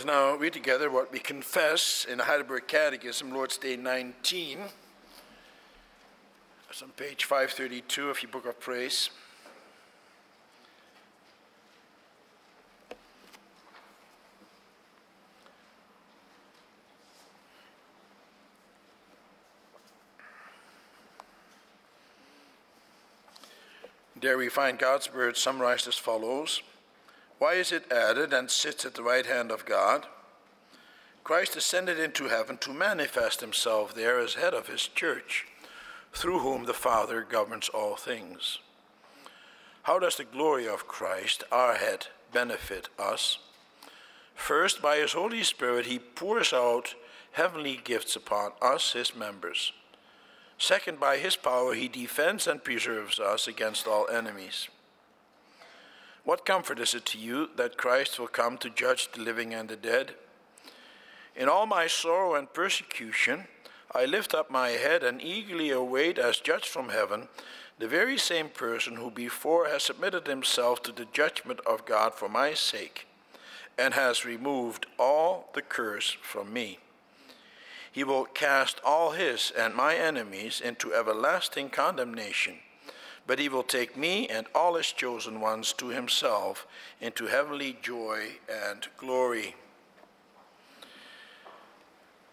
us 0.00 0.06
now 0.06 0.34
read 0.34 0.52
together 0.54 0.90
what 0.90 1.12
we 1.12 1.18
confess 1.18 2.06
in 2.08 2.16
the 2.16 2.24
Heidelberg 2.24 2.66
Catechism, 2.66 3.32
Lord's 3.32 3.58
Day 3.58 3.76
19. 3.76 4.58
It's 6.70 6.82
on 6.82 6.88
page 6.90 7.24
532 7.26 8.08
of 8.08 8.22
your 8.22 8.32
Book 8.32 8.46
of 8.46 8.58
Praise. 8.58 9.10
There 24.18 24.38
we 24.38 24.48
find 24.48 24.78
God's 24.78 25.12
word 25.12 25.36
summarized 25.36 25.86
as 25.88 25.96
follows 25.96 26.62
Why 27.40 27.54
is 27.54 27.72
it 27.72 27.90
added 27.90 28.34
and 28.34 28.50
sits 28.50 28.84
at 28.84 28.92
the 28.92 29.02
right 29.02 29.24
hand 29.24 29.50
of 29.50 29.64
God? 29.64 30.06
Christ 31.24 31.56
ascended 31.56 31.98
into 31.98 32.28
heaven 32.28 32.58
to 32.58 32.70
manifest 32.70 33.40
himself 33.40 33.94
there 33.94 34.18
as 34.18 34.34
head 34.34 34.52
of 34.52 34.68
his 34.68 34.86
church, 34.86 35.46
through 36.12 36.40
whom 36.40 36.66
the 36.66 36.74
Father 36.74 37.22
governs 37.22 37.70
all 37.70 37.96
things. 37.96 38.58
How 39.84 39.98
does 39.98 40.18
the 40.18 40.24
glory 40.24 40.68
of 40.68 40.86
Christ, 40.86 41.42
our 41.50 41.76
head, 41.76 42.08
benefit 42.30 42.90
us? 42.98 43.38
First, 44.34 44.82
by 44.82 44.98
his 44.98 45.14
Holy 45.14 45.42
Spirit, 45.42 45.86
he 45.86 45.98
pours 45.98 46.52
out 46.52 46.94
heavenly 47.32 47.80
gifts 47.82 48.16
upon 48.16 48.52
us, 48.60 48.92
his 48.92 49.16
members. 49.16 49.72
Second, 50.58 51.00
by 51.00 51.16
his 51.16 51.36
power, 51.36 51.72
he 51.72 51.88
defends 51.88 52.46
and 52.46 52.62
preserves 52.62 53.18
us 53.18 53.48
against 53.48 53.86
all 53.86 54.06
enemies. 54.10 54.68
What 56.24 56.44
comfort 56.44 56.78
is 56.78 56.94
it 56.94 57.06
to 57.06 57.18
you 57.18 57.50
that 57.56 57.78
Christ 57.78 58.18
will 58.18 58.28
come 58.28 58.58
to 58.58 58.70
judge 58.70 59.10
the 59.12 59.20
living 59.20 59.54
and 59.54 59.68
the 59.68 59.76
dead? 59.76 60.14
In 61.34 61.48
all 61.48 61.66
my 61.66 61.86
sorrow 61.86 62.34
and 62.34 62.52
persecution, 62.52 63.46
I 63.92 64.04
lift 64.04 64.34
up 64.34 64.50
my 64.50 64.70
head 64.70 65.02
and 65.02 65.22
eagerly 65.22 65.70
await, 65.70 66.18
as 66.18 66.38
judge 66.38 66.68
from 66.68 66.90
heaven, 66.90 67.28
the 67.78 67.88
very 67.88 68.18
same 68.18 68.50
person 68.50 68.96
who 68.96 69.10
before 69.10 69.66
has 69.68 69.82
submitted 69.82 70.26
himself 70.26 70.82
to 70.82 70.92
the 70.92 71.06
judgment 71.06 71.60
of 71.66 71.86
God 71.86 72.14
for 72.14 72.28
my 72.28 72.52
sake, 72.52 73.06
and 73.78 73.94
has 73.94 74.26
removed 74.26 74.86
all 74.98 75.48
the 75.54 75.62
curse 75.62 76.16
from 76.22 76.52
me. 76.52 76.78
He 77.90 78.04
will 78.04 78.26
cast 78.26 78.80
all 78.84 79.12
his 79.12 79.50
and 79.56 79.74
my 79.74 79.96
enemies 79.96 80.60
into 80.60 80.94
everlasting 80.94 81.70
condemnation. 81.70 82.58
But 83.30 83.38
he 83.38 83.48
will 83.48 83.62
take 83.62 83.96
me 83.96 84.26
and 84.26 84.48
all 84.56 84.74
his 84.74 84.90
chosen 84.90 85.40
ones 85.40 85.72
to 85.74 85.86
himself 85.86 86.66
into 87.00 87.28
heavenly 87.28 87.78
joy 87.80 88.30
and 88.52 88.88
glory. 88.96 89.54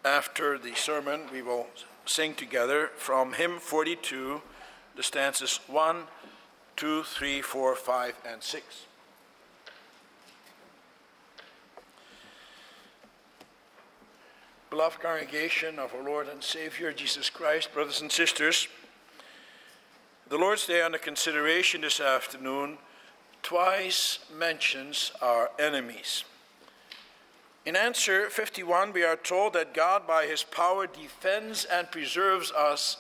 After 0.04 0.58
the 0.58 0.74
sermon, 0.74 1.28
we 1.32 1.44
will 1.44 1.68
sing 2.08 2.34
together 2.34 2.90
from 2.98 3.34
hymn 3.34 3.60
42, 3.60 4.42
the 4.96 5.04
stanzas 5.04 5.60
1, 5.68 6.06
2, 6.78 7.04
3, 7.04 7.42
4, 7.44 7.76
5, 7.76 8.16
and 8.28 8.42
6. 8.42 8.66
Beloved 14.72 15.00
congregation 15.00 15.78
of 15.78 15.94
our 15.94 16.04
Lord 16.04 16.28
and 16.28 16.44
Savior 16.44 16.92
Jesus 16.92 17.30
Christ, 17.30 17.72
brothers 17.72 18.02
and 18.02 18.12
sisters, 18.12 18.68
the 20.30 20.38
Lord's 20.38 20.68
Day 20.68 20.82
under 20.82 20.98
consideration 20.98 21.82
this 21.82 22.02
afternoon 22.02 22.78
twice 23.44 24.20
mentions 24.38 25.14
our 25.22 25.50
enemies. 25.58 26.26
In 27.66 27.78
answer 27.78 28.30
51, 28.30 28.92
we 28.92 29.04
are 29.04 29.16
told 29.16 29.54
that 29.54 29.74
God, 29.74 30.06
by 30.06 30.26
his 30.26 30.44
power, 30.44 30.86
defends 30.86 31.64
and 31.66 31.90
preserves 31.92 32.52
us 32.52 32.98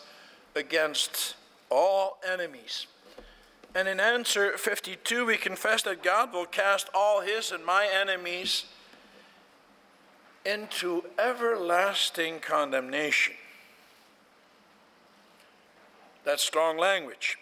against 0.56 1.36
all 1.70 2.18
enemies. 2.26 2.88
And 3.76 3.90
in 3.90 4.00
answer 4.00 4.58
52, 4.58 5.26
we 5.26 5.36
confess 5.36 5.84
that 5.84 6.04
God 6.04 6.34
will 6.34 6.46
cast 6.46 6.90
all 6.94 7.22
his 7.22 7.52
and 7.52 7.66
my 7.66 7.90
enemies 7.94 8.66
into 10.46 11.04
everlasting 11.20 12.40
condemnation. 12.40 13.36
That's 16.28 16.44
strong 16.44 16.78
language. 16.78 17.38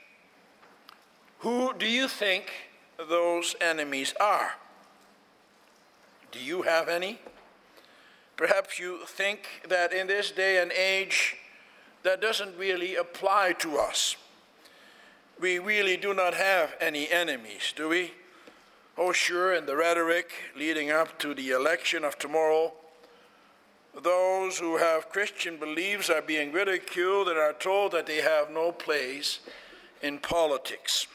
Who 1.40 1.74
do 1.74 1.88
you 1.88 2.08
think 2.08 2.52
those 3.00 3.56
enemies 3.60 4.14
are? 4.20 4.58
Do 6.32 6.38
you 6.38 6.62
have 6.62 6.88
any? 6.88 7.18
Perhaps 8.38 8.78
you 8.78 9.00
think 9.08 9.48
that 9.68 9.92
in 9.92 10.06
this 10.06 10.30
day 10.30 10.62
and 10.62 10.72
age, 10.72 11.36
that 12.04 12.22
doesn't 12.22 12.56
really 12.60 12.96
apply 12.96 13.54
to 13.54 13.80
us. 13.80 14.18
We 15.42 15.58
really 15.58 15.98
do 15.98 16.14
not 16.14 16.36
have 16.36 16.76
any 16.80 17.10
enemies, 17.10 17.74
do 17.76 17.90
we? 17.90 18.12
Oh, 19.00 19.12
sure, 19.12 19.56
in 19.56 19.66
the 19.66 19.76
rhetoric 19.76 20.32
leading 20.56 20.92
up 20.92 21.18
to 21.22 21.34
the 21.34 21.50
election 21.50 22.04
of 22.04 22.20
tomorrow, 22.20 22.72
those 24.04 24.60
who 24.60 24.78
have 24.78 25.10
Christian 25.10 25.58
beliefs 25.58 26.10
are 26.10 26.22
being 26.22 26.52
ridiculed 26.52 27.28
and 27.28 27.38
are 27.38 27.54
told 27.54 27.92
that 27.94 28.06
they 28.06 28.22
have 28.22 28.50
no 28.50 28.72
place 28.72 29.40
in 30.02 30.20
politics. 30.20 31.08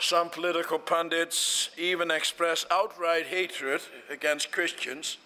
Some 0.00 0.30
political 0.30 0.78
pundits 0.78 1.70
even 1.76 2.10
express 2.10 2.64
outright 2.70 3.26
hatred 3.26 3.80
against 4.08 4.52
Christians 4.52 5.18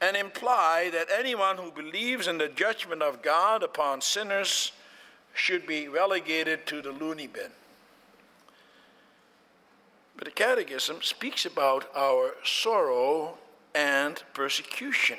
and 0.00 0.16
imply 0.16 0.90
that 0.92 1.08
anyone 1.10 1.56
who 1.56 1.70
believes 1.70 2.28
in 2.28 2.38
the 2.38 2.48
judgment 2.48 3.02
of 3.02 3.22
God 3.22 3.62
upon 3.62 4.00
sinners 4.00 4.72
should 5.34 5.66
be 5.66 5.88
relegated 5.88 6.66
to 6.66 6.82
the 6.82 6.92
loony 6.92 7.26
bin. 7.26 7.50
But 10.16 10.26
the 10.26 10.30
Catechism 10.32 11.02
speaks 11.02 11.46
about 11.46 11.88
our 11.96 12.34
sorrow 12.44 13.38
and 13.78 14.24
persecution. 14.34 15.18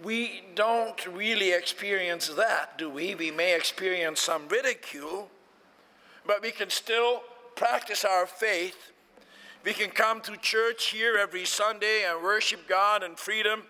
We 0.00 0.44
don't 0.54 1.04
really 1.06 1.50
experience 1.50 2.28
that, 2.28 2.78
do 2.78 2.88
we? 2.88 3.16
We 3.16 3.32
may 3.32 3.56
experience 3.56 4.20
some 4.20 4.46
ridicule, 4.46 5.28
but 6.24 6.40
we 6.40 6.52
can 6.52 6.70
still 6.70 7.22
practice 7.56 8.04
our 8.04 8.26
faith. 8.26 8.92
We 9.64 9.72
can 9.72 9.90
come 9.90 10.20
to 10.22 10.36
church 10.36 10.86
here 10.86 11.16
every 11.20 11.44
Sunday 11.44 12.04
and 12.08 12.22
worship 12.22 12.68
God 12.68 13.02
in 13.02 13.16
freedom. 13.16 13.64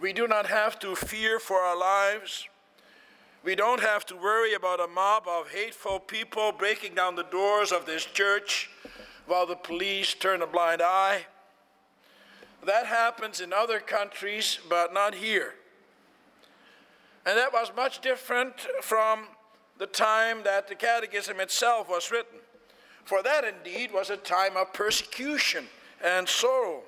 We 0.00 0.12
do 0.12 0.26
not 0.26 0.46
have 0.46 0.80
to 0.80 0.96
fear 0.96 1.38
for 1.38 1.58
our 1.58 1.78
lives. 1.78 2.48
We 3.44 3.54
don't 3.54 3.80
have 3.80 4.04
to 4.06 4.16
worry 4.16 4.54
about 4.54 4.80
a 4.80 4.88
mob 4.88 5.28
of 5.28 5.50
hateful 5.50 6.00
people 6.00 6.50
breaking 6.50 6.96
down 6.96 7.14
the 7.14 7.22
doors 7.22 7.70
of 7.70 7.86
this 7.86 8.04
church 8.04 8.68
while 9.26 9.46
the 9.46 9.54
police 9.54 10.12
turn 10.12 10.42
a 10.42 10.46
blind 10.46 10.82
eye. 10.82 11.26
That 12.64 12.86
happens 12.86 13.40
in 13.40 13.52
other 13.52 13.80
countries, 13.80 14.58
but 14.68 14.92
not 14.92 15.14
here. 15.14 15.54
And 17.24 17.38
that 17.38 17.52
was 17.52 17.72
much 17.74 18.00
different 18.00 18.60
from 18.82 19.28
the 19.78 19.86
time 19.86 20.42
that 20.44 20.68
the 20.68 20.74
Catechism 20.74 21.40
itself 21.40 21.88
was 21.88 22.10
written. 22.10 22.38
For 23.04 23.22
that 23.22 23.44
indeed 23.44 23.92
was 23.92 24.10
a 24.10 24.16
time 24.16 24.56
of 24.56 24.72
persecution 24.72 25.66
and 26.04 26.28
sorrow. 26.28 26.82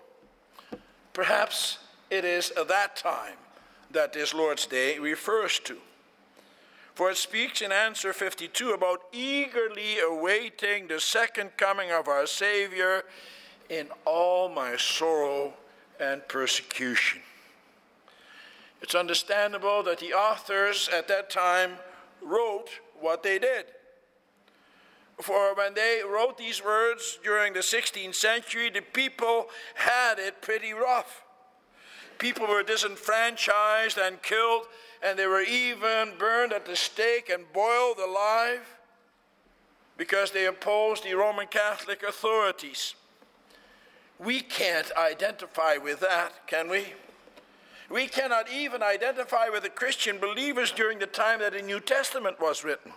Perhaps 1.12 1.78
it 2.10 2.24
is 2.24 2.52
that 2.68 2.96
time 2.96 3.36
that 3.90 4.12
this 4.12 4.34
Lord's 4.34 4.66
Day 4.66 4.98
refers 4.98 5.58
to. 5.60 5.78
For 6.94 7.10
it 7.10 7.16
speaks 7.16 7.62
in 7.62 7.72
answer 7.72 8.12
52 8.12 8.72
about 8.72 9.00
eagerly 9.12 9.98
awaiting 9.98 10.88
the 10.88 11.00
second 11.00 11.56
coming 11.56 11.90
of 11.90 12.08
our 12.08 12.26
Savior 12.26 13.04
in 13.70 13.88
all 14.04 14.50
my 14.50 14.76
sorrow 14.76 15.54
and 16.02 16.26
persecution. 16.26 17.20
It's 18.80 18.94
understandable 18.94 19.84
that 19.84 20.00
the 20.00 20.12
authors 20.12 20.88
at 20.92 21.06
that 21.06 21.30
time 21.30 21.74
wrote 22.20 22.68
what 23.00 23.22
they 23.22 23.38
did. 23.38 23.66
For 25.20 25.54
when 25.54 25.74
they 25.74 26.00
wrote 26.04 26.36
these 26.36 26.64
words 26.64 27.20
during 27.22 27.52
the 27.52 27.60
16th 27.60 28.16
century, 28.16 28.70
the 28.70 28.80
people 28.80 29.46
had 29.76 30.18
it 30.18 30.42
pretty 30.42 30.72
rough. 30.72 31.22
People 32.18 32.48
were 32.48 32.64
disenfranchised 32.64 33.98
and 33.98 34.20
killed, 34.22 34.66
and 35.04 35.16
they 35.16 35.26
were 35.26 35.42
even 35.42 36.14
burned 36.18 36.52
at 36.52 36.66
the 36.66 36.74
stake 36.74 37.28
and 37.28 37.44
boiled 37.52 37.98
alive 37.98 38.66
because 39.96 40.32
they 40.32 40.46
opposed 40.46 41.04
the 41.04 41.14
Roman 41.14 41.46
Catholic 41.46 42.02
authorities. 42.02 42.96
We 44.18 44.40
can't 44.40 44.90
identify 44.96 45.76
with 45.76 46.00
that, 46.00 46.46
can 46.46 46.68
we? 46.68 46.86
We 47.90 48.06
cannot 48.06 48.50
even 48.50 48.82
identify 48.82 49.48
with 49.48 49.64
the 49.64 49.70
Christian 49.70 50.18
believers 50.18 50.72
during 50.72 50.98
the 50.98 51.06
time 51.06 51.40
that 51.40 51.52
the 51.52 51.62
New 51.62 51.80
Testament 51.80 52.40
was 52.40 52.64
written. 52.64 52.92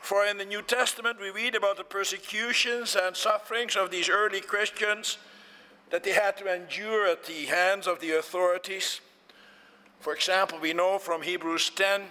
For 0.00 0.24
in 0.24 0.38
the 0.38 0.44
New 0.44 0.62
Testament, 0.62 1.20
we 1.20 1.30
read 1.30 1.54
about 1.54 1.76
the 1.76 1.84
persecutions 1.84 2.96
and 2.96 3.16
sufferings 3.16 3.76
of 3.76 3.90
these 3.90 4.08
early 4.08 4.40
Christians, 4.40 5.18
that 5.90 6.04
they 6.04 6.12
had 6.12 6.36
to 6.38 6.52
endure 6.52 7.06
at 7.06 7.24
the 7.24 7.46
hands 7.46 7.86
of 7.86 8.00
the 8.00 8.12
authorities. 8.12 9.00
For 10.00 10.14
example, 10.14 10.58
we 10.60 10.72
know 10.72 10.98
from 10.98 11.22
Hebrews 11.22 11.70
10, 11.70 12.02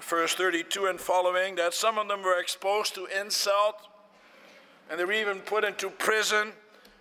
verse 0.00 0.34
32 0.34 0.86
and 0.86 1.00
following, 1.00 1.56
that 1.56 1.74
some 1.74 1.98
of 1.98 2.08
them 2.08 2.22
were 2.22 2.40
exposed 2.40 2.94
to 2.94 3.06
insult 3.06 3.76
and 4.90 4.98
they 4.98 5.04
were 5.04 5.12
even 5.12 5.38
put 5.38 5.64
into 5.64 5.88
prison 5.88 6.52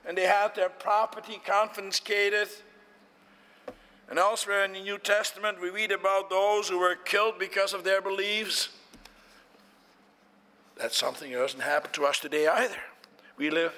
and 0.08 0.18
they 0.18 0.26
had 0.26 0.56
their 0.56 0.70
property 0.70 1.40
confiscated. 1.46 2.48
And 4.10 4.18
elsewhere 4.18 4.66
in 4.66 4.74
the 4.74 4.82
New 4.82 4.98
Testament, 4.98 5.62
we 5.62 5.70
read 5.70 5.92
about 5.92 6.30
those 6.30 6.68
who 6.68 6.80
were 6.80 6.96
killed 6.96 7.38
because 7.38 7.74
of 7.74 7.84
their 7.84 8.02
beliefs. 8.02 8.70
That's 10.78 10.98
something 10.98 11.32
that 11.32 11.38
doesn't 11.38 11.60
happen 11.60 11.92
to 11.92 12.06
us 12.06 12.20
today 12.20 12.48
either. 12.48 12.80
We 13.38 13.50
live 13.50 13.74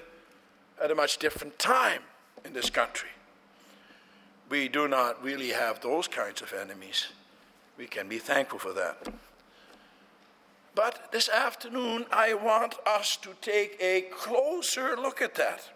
at 0.82 0.92
a 0.92 0.96
much 0.96 1.18
different 1.18 1.60
time 1.60 2.02
in 2.46 2.54
this 2.54 2.70
country. 2.70 3.10
We 4.50 4.68
do 4.68 4.88
not 4.88 5.24
really 5.24 5.50
have 5.50 5.82
those 5.82 6.08
kinds 6.08 6.42
of 6.42 6.54
enemies. 6.54 7.08
We 7.78 7.88
can 7.88 8.08
be 8.08 8.20
thankful 8.20 8.60
for 8.60 8.74
that. 8.74 9.08
But 10.76 11.12
this 11.12 11.28
afternoon, 11.28 12.06
I 12.12 12.34
want 12.34 12.76
us 12.86 13.18
to 13.18 13.30
take 13.42 13.78
a 13.82 14.02
closer 14.12 14.96
look 14.96 15.22
at 15.22 15.36
that. 15.36 15.70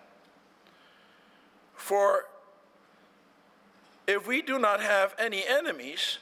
For 1.75 2.25
if 4.07 4.27
we 4.27 4.41
do 4.41 4.59
not 4.59 4.81
have 4.81 5.15
any 5.17 5.45
enemies, 5.45 6.19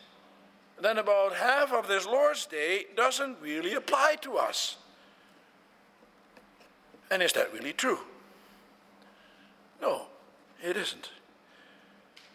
then 0.81 0.97
about 0.97 1.35
half 1.35 1.71
of 1.71 1.87
this 1.87 2.05
Lord's 2.05 2.45
Day 2.45 2.85
doesn't 2.95 3.37
really 3.41 3.73
apply 3.73 4.15
to 4.21 4.37
us. 4.37 4.77
And 7.11 7.21
is 7.21 7.33
that 7.33 7.53
really 7.53 7.73
true? 7.73 7.99
No, 9.81 10.07
it 10.63 10.75
isn't. 10.75 11.11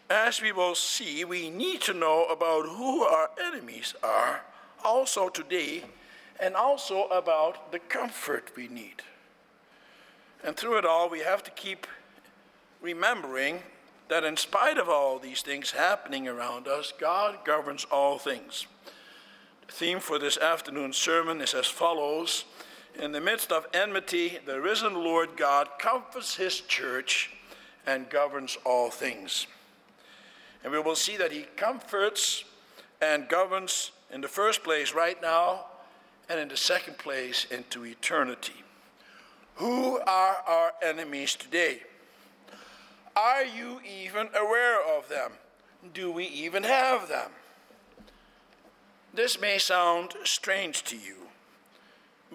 As 0.09 0.41
we 0.41 0.51
will 0.51 0.75
see, 0.75 1.25
we 1.25 1.49
need 1.49 1.81
to 1.81 1.93
know 1.93 2.25
about 2.25 2.67
who 2.67 3.03
our 3.03 3.29
enemies 3.39 3.93
are 4.01 4.41
also 4.83 5.29
today, 5.29 5.83
and 6.39 6.55
also 6.55 7.03
about 7.07 7.71
the 7.71 7.79
comfort 7.79 8.51
we 8.55 8.67
need. 8.67 9.03
And 10.43 10.55
through 10.55 10.77
it 10.77 10.85
all, 10.85 11.09
we 11.09 11.19
have 11.19 11.43
to 11.43 11.51
keep 11.51 11.85
remembering 12.81 13.59
that 14.07 14.23
in 14.23 14.37
spite 14.37 14.77
of 14.77 14.89
all 14.89 15.19
these 15.19 15.41
things 15.41 15.71
happening 15.71 16.27
around 16.27 16.67
us, 16.67 16.93
God 16.99 17.37
governs 17.45 17.85
all 17.91 18.17
things. 18.17 18.65
The 19.67 19.73
theme 19.73 19.99
for 19.99 20.17
this 20.17 20.37
afternoon's 20.37 20.97
sermon 20.97 21.41
is 21.41 21.53
as 21.53 21.67
follows 21.67 22.45
In 22.99 23.11
the 23.11 23.21
midst 23.21 23.51
of 23.51 23.67
enmity, 23.73 24.39
the 24.45 24.59
risen 24.59 24.95
Lord 24.95 25.37
God 25.37 25.69
comforts 25.77 26.35
his 26.35 26.59
church 26.61 27.31
and 27.85 28.09
governs 28.09 28.57
all 28.65 28.89
things. 28.89 29.47
And 30.63 30.73
we 30.73 30.79
will 30.79 30.95
see 30.95 31.15
that 31.17 31.31
he 31.31 31.45
comforts 31.55 32.43
and 33.01 33.29
governs 33.29 33.91
in 34.11 34.21
the 34.21 34.27
first 34.27 34.63
place 34.63 34.93
right 34.93 35.21
now, 35.21 35.65
and 36.29 36.39
in 36.39 36.47
the 36.47 36.57
second 36.57 36.97
place 36.97 37.45
into 37.45 37.85
eternity. 37.85 38.63
Who 39.55 39.99
are 39.99 40.37
our 40.47 40.73
enemies 40.81 41.35
today? 41.35 41.81
Are 43.15 43.43
you 43.43 43.79
even 43.85 44.29
aware 44.35 44.79
of 44.81 45.09
them? 45.09 45.31
Do 45.93 46.11
we 46.11 46.25
even 46.25 46.63
have 46.63 47.07
them? 47.07 47.31
This 49.13 49.39
may 49.39 49.57
sound 49.57 50.13
strange 50.23 50.83
to 50.83 50.95
you, 50.95 51.15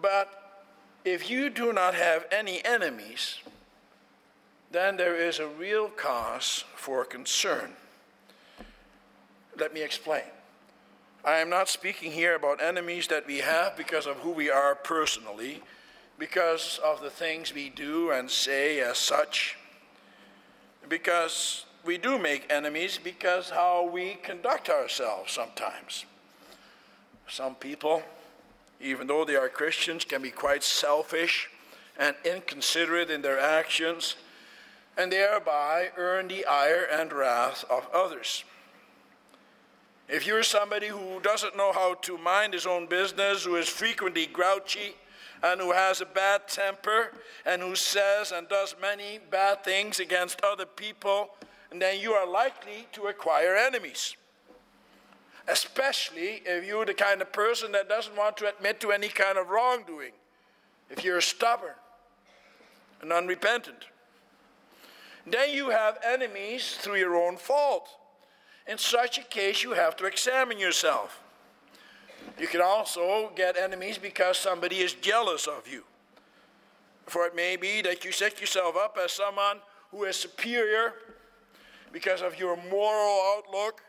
but 0.00 0.62
if 1.04 1.30
you 1.30 1.50
do 1.50 1.72
not 1.72 1.94
have 1.94 2.26
any 2.32 2.64
enemies, 2.64 3.38
then 4.72 4.96
there 4.96 5.16
is 5.16 5.38
a 5.38 5.46
real 5.46 5.88
cause 5.88 6.64
for 6.74 7.04
concern. 7.04 7.72
Let 9.56 9.72
me 9.72 9.82
explain. 9.82 10.24
I 11.24 11.36
am 11.36 11.48
not 11.48 11.68
speaking 11.68 12.12
here 12.12 12.34
about 12.34 12.60
enemies 12.60 13.06
that 13.08 13.26
we 13.26 13.38
have 13.38 13.76
because 13.76 14.06
of 14.06 14.16
who 14.16 14.30
we 14.30 14.50
are 14.50 14.74
personally, 14.74 15.62
because 16.18 16.80
of 16.84 17.00
the 17.00 17.10
things 17.10 17.54
we 17.54 17.70
do 17.70 18.10
and 18.10 18.30
say 18.30 18.80
as 18.80 18.98
such 18.98 19.56
because 20.88 21.66
we 21.84 21.98
do 21.98 22.18
make 22.18 22.50
enemies 22.50 22.98
because 23.02 23.50
how 23.50 23.88
we 23.90 24.14
conduct 24.22 24.68
ourselves 24.70 25.32
sometimes. 25.32 26.04
Some 27.28 27.54
people, 27.54 28.02
even 28.80 29.06
though 29.06 29.24
they 29.24 29.36
are 29.36 29.48
Christians, 29.48 30.04
can 30.04 30.22
be 30.22 30.30
quite 30.30 30.62
selfish 30.62 31.50
and 31.98 32.14
inconsiderate 32.24 33.10
in 33.10 33.22
their 33.22 33.38
actions 33.38 34.16
and 34.96 35.12
thereby 35.12 35.90
earn 35.96 36.28
the 36.28 36.44
ire 36.46 36.86
and 36.90 37.12
wrath 37.12 37.64
of 37.70 37.88
others. 37.92 38.44
If 40.08 40.26
you're 40.26 40.42
somebody 40.42 40.88
who 40.88 41.20
doesn't 41.22 41.56
know 41.56 41.72
how 41.72 41.94
to 42.02 42.18
mind 42.18 42.52
his 42.52 42.66
own 42.66 42.86
business, 42.86 43.44
who 43.44 43.56
is 43.56 43.68
frequently 43.68 44.26
grouchy, 44.26 44.94
and 45.42 45.60
who 45.60 45.72
has 45.72 46.00
a 46.00 46.06
bad 46.06 46.48
temper 46.48 47.12
and 47.44 47.62
who 47.62 47.74
says 47.74 48.32
and 48.32 48.48
does 48.48 48.74
many 48.80 49.18
bad 49.30 49.64
things 49.64 50.00
against 50.00 50.40
other 50.42 50.66
people, 50.66 51.30
then 51.80 52.00
you 52.00 52.12
are 52.12 52.26
likely 52.26 52.86
to 52.92 53.06
acquire 53.06 53.56
enemies. 53.56 54.16
Especially 55.48 56.42
if 56.46 56.64
you're 56.64 56.86
the 56.86 56.94
kind 56.94 57.20
of 57.20 57.32
person 57.32 57.72
that 57.72 57.88
doesn't 57.88 58.16
want 58.16 58.36
to 58.38 58.48
admit 58.48 58.80
to 58.80 58.92
any 58.92 59.08
kind 59.08 59.36
of 59.36 59.48
wrongdoing. 59.48 60.12
If 60.88 61.04
you're 61.04 61.20
stubborn 61.20 61.74
and 63.02 63.12
unrepentant. 63.12 63.86
Then 65.26 65.52
you 65.52 65.70
have 65.70 65.98
enemies 66.04 66.76
through 66.80 66.96
your 66.96 67.16
own 67.16 67.36
fault. 67.36 67.88
In 68.66 68.78
such 68.78 69.18
a 69.18 69.22
case, 69.22 69.62
you 69.62 69.72
have 69.72 69.96
to 69.96 70.06
examine 70.06 70.58
yourself. 70.58 71.23
You 72.38 72.46
can 72.46 72.60
also 72.60 73.30
get 73.34 73.56
enemies 73.56 73.98
because 73.98 74.36
somebody 74.36 74.76
is 74.76 74.94
jealous 74.94 75.46
of 75.46 75.68
you. 75.68 75.84
For 77.06 77.26
it 77.26 77.36
may 77.36 77.56
be 77.56 77.82
that 77.82 78.04
you 78.04 78.12
set 78.12 78.40
yourself 78.40 78.76
up 78.76 78.98
as 79.02 79.12
someone 79.12 79.58
who 79.90 80.04
is 80.04 80.16
superior 80.16 80.94
because 81.92 82.22
of 82.22 82.38
your 82.38 82.56
moral 82.56 83.36
outlook 83.36 83.82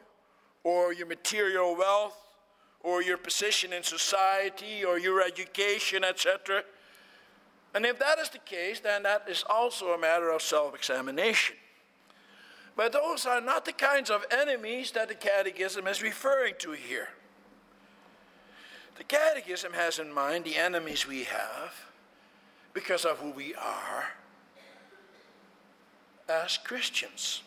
or 0.63 0.93
your 0.93 1.07
material 1.07 1.75
wealth 1.75 2.17
or 2.81 3.01
your 3.01 3.17
position 3.17 3.73
in 3.73 3.81
society 3.81 4.85
or 4.85 4.99
your 4.99 5.21
education, 5.21 6.03
etc. 6.03 6.63
And 7.73 7.85
if 7.85 7.97
that 7.99 8.19
is 8.19 8.29
the 8.29 8.39
case, 8.39 8.79
then 8.79 9.03
that 9.03 9.25
is 9.27 9.43
also 9.49 9.87
a 9.87 9.97
matter 9.97 10.29
of 10.29 10.41
self 10.41 10.75
examination. 10.75 11.55
But 12.75 12.91
those 12.91 13.25
are 13.25 13.41
not 13.41 13.65
the 13.65 13.73
kinds 13.73 14.09
of 14.09 14.25
enemies 14.29 14.91
that 14.91 15.07
the 15.07 15.15
Catechism 15.15 15.87
is 15.87 16.01
referring 16.01 16.55
to 16.59 16.73
here. 16.73 17.09
The 18.95 19.03
Catechism 19.03 19.73
has 19.73 19.99
in 19.99 20.13
mind 20.13 20.45
the 20.45 20.55
enemies 20.55 21.07
we 21.07 21.25
have 21.25 21.73
because 22.73 23.05
of 23.05 23.19
who 23.19 23.31
we 23.31 23.53
are 23.55 24.05
as 26.27 26.57
Christians. 26.57 27.41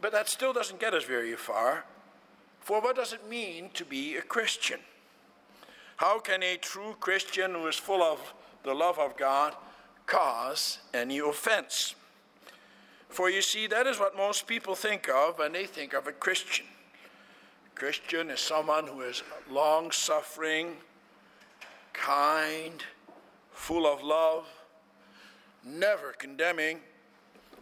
But 0.00 0.12
that 0.12 0.28
still 0.28 0.52
doesn't 0.52 0.80
get 0.80 0.94
us 0.94 1.04
very 1.04 1.34
far. 1.34 1.84
For 2.60 2.80
what 2.80 2.96
does 2.96 3.12
it 3.12 3.28
mean 3.28 3.70
to 3.74 3.84
be 3.84 4.16
a 4.16 4.22
Christian? 4.22 4.80
How 5.96 6.20
can 6.20 6.42
a 6.42 6.56
true 6.56 6.94
Christian 7.00 7.52
who 7.52 7.66
is 7.66 7.76
full 7.76 8.02
of 8.02 8.34
the 8.62 8.74
love 8.74 8.98
of 8.98 9.16
God 9.16 9.54
cause 10.06 10.78
any 10.94 11.18
offense? 11.18 11.94
For 13.08 13.30
you 13.30 13.42
see, 13.42 13.66
that 13.66 13.86
is 13.86 13.98
what 13.98 14.16
most 14.16 14.46
people 14.46 14.74
think 14.74 15.08
of 15.08 15.38
when 15.38 15.52
they 15.52 15.66
think 15.66 15.94
of 15.94 16.06
a 16.06 16.12
Christian. 16.12 16.66
Christian 17.78 18.28
is 18.30 18.40
someone 18.40 18.88
who 18.88 19.02
is 19.02 19.22
long 19.48 19.92
suffering, 19.92 20.78
kind, 21.92 22.82
full 23.52 23.86
of 23.86 24.02
love, 24.02 24.48
never 25.64 26.12
condemning, 26.18 26.80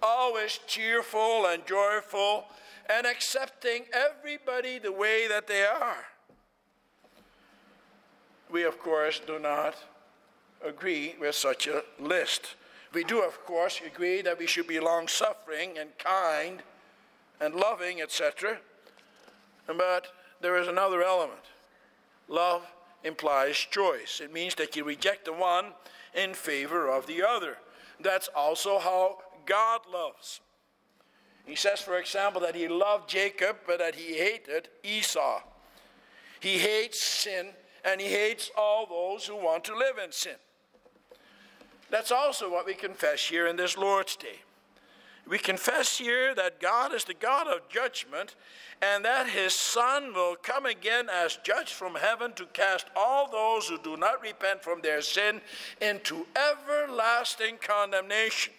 always 0.02 0.58
cheerful 0.66 1.44
and 1.46 1.66
joyful, 1.66 2.46
and 2.88 3.06
accepting 3.06 3.84
everybody 3.92 4.78
the 4.78 4.90
way 4.90 5.28
that 5.28 5.46
they 5.46 5.64
are. 5.66 6.06
We, 8.50 8.64
of 8.64 8.78
course, 8.78 9.20
do 9.26 9.38
not 9.38 9.74
agree 10.64 11.14
with 11.20 11.34
such 11.34 11.66
a 11.66 11.82
list. 11.98 12.54
We 12.94 13.04
do, 13.04 13.22
of 13.22 13.44
course, 13.44 13.82
agree 13.84 14.22
that 14.22 14.38
we 14.38 14.46
should 14.46 14.66
be 14.66 14.80
long 14.80 15.08
suffering 15.08 15.76
and 15.76 15.90
kind 15.98 16.62
and 17.38 17.54
loving, 17.54 18.00
etc. 18.00 18.60
But 19.66 20.08
there 20.40 20.56
is 20.56 20.68
another 20.68 21.02
element. 21.02 21.40
Love 22.28 22.62
implies 23.04 23.56
choice. 23.56 24.20
It 24.22 24.32
means 24.32 24.54
that 24.56 24.76
you 24.76 24.84
reject 24.84 25.24
the 25.24 25.32
one 25.32 25.66
in 26.14 26.34
favor 26.34 26.88
of 26.88 27.06
the 27.06 27.22
other. 27.22 27.58
That's 28.00 28.28
also 28.34 28.78
how 28.78 29.18
God 29.44 29.80
loves. 29.92 30.40
He 31.44 31.54
says, 31.54 31.80
for 31.80 31.98
example, 31.98 32.40
that 32.40 32.56
he 32.56 32.66
loved 32.66 33.08
Jacob, 33.08 33.58
but 33.66 33.78
that 33.78 33.94
he 33.94 34.14
hated 34.14 34.68
Esau. 34.82 35.40
He 36.40 36.58
hates 36.58 37.00
sin, 37.00 37.50
and 37.84 38.00
he 38.00 38.08
hates 38.08 38.50
all 38.56 38.86
those 38.86 39.26
who 39.26 39.36
want 39.36 39.64
to 39.64 39.76
live 39.76 39.98
in 40.02 40.10
sin. 40.10 40.36
That's 41.88 42.10
also 42.10 42.50
what 42.50 42.66
we 42.66 42.74
confess 42.74 43.28
here 43.28 43.46
in 43.46 43.56
this 43.56 43.78
Lord's 43.78 44.16
Day. 44.16 44.40
We 45.28 45.38
confess 45.38 45.98
here 45.98 46.34
that 46.36 46.60
God 46.60 46.94
is 46.94 47.04
the 47.04 47.14
God 47.14 47.48
of 47.48 47.68
judgment 47.68 48.36
and 48.80 49.04
that 49.04 49.28
his 49.28 49.54
Son 49.54 50.14
will 50.14 50.36
come 50.36 50.66
again 50.66 51.08
as 51.12 51.38
judge 51.42 51.72
from 51.72 51.96
heaven 51.96 52.32
to 52.34 52.46
cast 52.46 52.86
all 52.94 53.28
those 53.30 53.68
who 53.68 53.78
do 53.78 53.96
not 53.96 54.22
repent 54.22 54.62
from 54.62 54.80
their 54.82 55.02
sin 55.02 55.40
into 55.80 56.26
everlasting 56.36 57.58
condemnation. 57.60 58.52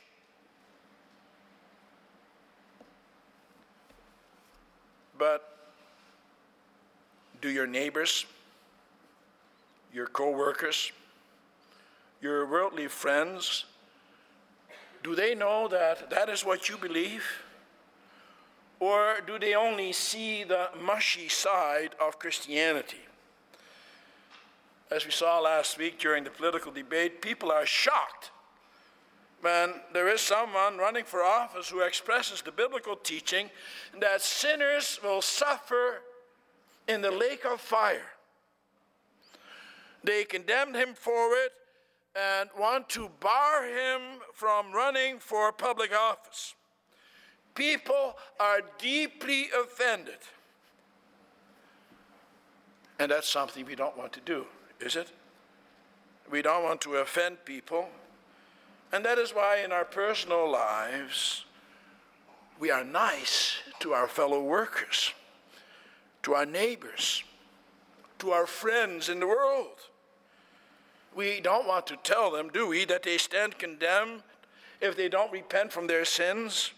But 5.18 5.58
do 7.40 7.50
your 7.50 7.68
neighbors, 7.68 8.26
your 9.94 10.08
co 10.08 10.32
workers, 10.32 10.92
your 12.22 12.46
worldly 12.46 12.88
friends, 12.88 13.66
do 15.08 15.16
they 15.16 15.34
know 15.34 15.70
that 15.70 16.10
that 16.10 16.28
is 16.28 16.44
what 16.44 16.68
you 16.68 16.76
believe? 16.76 17.24
Or 18.78 19.20
do 19.26 19.40
they 19.40 19.56
only 19.56 19.94
see 19.94 20.44
the 20.44 20.68
mushy 20.82 21.30
side 21.30 21.92
of 22.06 22.20
Christianity? 22.20 23.00
As 24.92 25.06
we 25.06 25.12
saw 25.12 25.40
last 25.40 25.78
week 25.78 25.98
during 25.98 26.26
the 26.26 26.30
political 26.30 26.74
debate, 26.74 27.22
people 27.22 27.54
are 27.54 27.66
shocked 27.66 28.32
when 29.40 29.76
there 29.94 30.10
is 30.10 30.20
someone 30.20 30.78
running 30.78 31.06
for 31.06 31.24
office 31.24 31.70
who 31.70 31.80
expresses 31.80 32.42
the 32.42 32.52
biblical 32.52 32.98
teaching 32.98 33.50
that 34.02 34.22
sinners 34.22 35.00
will 35.02 35.22
suffer 35.22 36.02
in 36.90 37.00
the 37.00 37.12
lake 37.12 37.46
of 37.46 37.62
fire. 37.62 38.12
They 40.04 40.26
condemned 40.26 40.76
him 40.76 40.90
for 40.96 41.32
it 41.32 41.54
and 42.18 42.50
want 42.58 42.90
to 42.90 43.10
bar 43.20 43.64
him 43.64 44.02
from 44.34 44.72
running 44.72 45.20
for 45.20 45.52
public 45.52 45.92
office. 45.94 46.56
People 47.54 48.16
are 48.40 48.62
deeply 48.80 49.48
offended. 49.60 50.18
And 53.00 53.12
that's 53.12 53.30
something 53.30 53.66
we 53.66 53.76
don't 53.76 53.98
want 53.98 54.14
to 54.14 54.20
do, 54.22 54.46
is 54.80 54.96
it? 54.96 55.12
We 56.32 56.42
don't 56.42 56.64
want 56.64 56.82
to 56.82 56.96
offend 56.96 57.46
people. 57.46 57.88
And 58.92 59.06
that 59.06 59.20
is 59.20 59.32
why 59.32 59.62
in 59.64 59.72
our 59.72 59.86
personal 59.86 60.50
lives, 60.50 61.46
we 62.60 62.72
are 62.72 62.84
nice 62.84 63.58
to 63.80 63.94
our 63.94 64.08
fellow 64.08 64.42
workers, 64.42 65.14
to 66.24 66.34
our 66.34 66.46
neighbors, 66.46 67.24
to 68.20 68.32
our 68.32 68.48
friends 68.48 69.10
in 69.10 69.20
the 69.20 69.28
world. 69.28 69.90
We 71.18 71.40
don't 71.42 71.68
want 71.68 71.88
to 71.88 71.98
tell 72.04 72.30
them, 72.30 72.50
do 72.54 72.68
we, 72.68 72.86
that 72.86 73.02
they 73.02 73.18
stand 73.18 73.58
condemned 73.58 74.22
if 74.80 74.96
they 74.96 75.10
don't 75.10 75.32
repent 75.32 75.74
from 75.74 75.88
their 75.88 76.06
sins? 76.06 76.74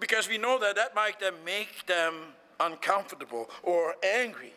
Because 0.00 0.28
we 0.28 0.38
know 0.38 0.58
that 0.58 0.74
that 0.74 0.92
might 0.96 1.20
then 1.20 1.34
make 1.44 1.86
them 1.86 2.14
uncomfortable 2.58 3.48
or 3.62 3.94
angry 4.02 4.54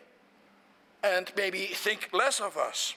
and 1.04 1.30
maybe 1.36 1.66
think 1.66 2.08
less 2.12 2.40
of 2.40 2.56
us. 2.56 2.96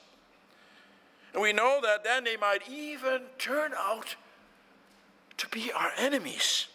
And 1.33 1.41
we 1.43 1.53
know 1.53 1.79
that 1.83 2.03
then 2.03 2.23
they 2.23 2.37
might 2.37 2.67
even 2.67 3.21
turn 3.37 3.73
out 3.77 4.15
to 5.37 5.47
be 5.49 5.71
our 5.71 5.91
enemies. 5.99 6.65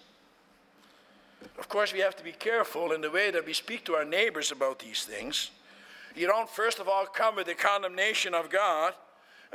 Of 1.59 1.69
course, 1.69 1.93
we 1.93 1.99
have 1.99 2.15
to 2.15 2.23
be 2.23 2.33
careful 2.33 2.93
in 2.93 3.01
the 3.01 3.11
way 3.11 3.33
that 3.33 3.45
we 3.45 3.55
speak 3.55 3.85
to 3.87 3.95
our 3.95 4.05
neighbors 4.05 4.53
about 4.53 4.79
these 4.79 5.03
things. 5.03 5.51
You 6.15 6.27
don't, 6.27 6.49
first 6.49 6.79
of 6.79 6.89
all, 6.89 7.07
come 7.07 7.37
with 7.37 7.47
the 7.47 7.55
condemnation 7.55 8.35
of 8.35 8.51
God, 8.51 8.95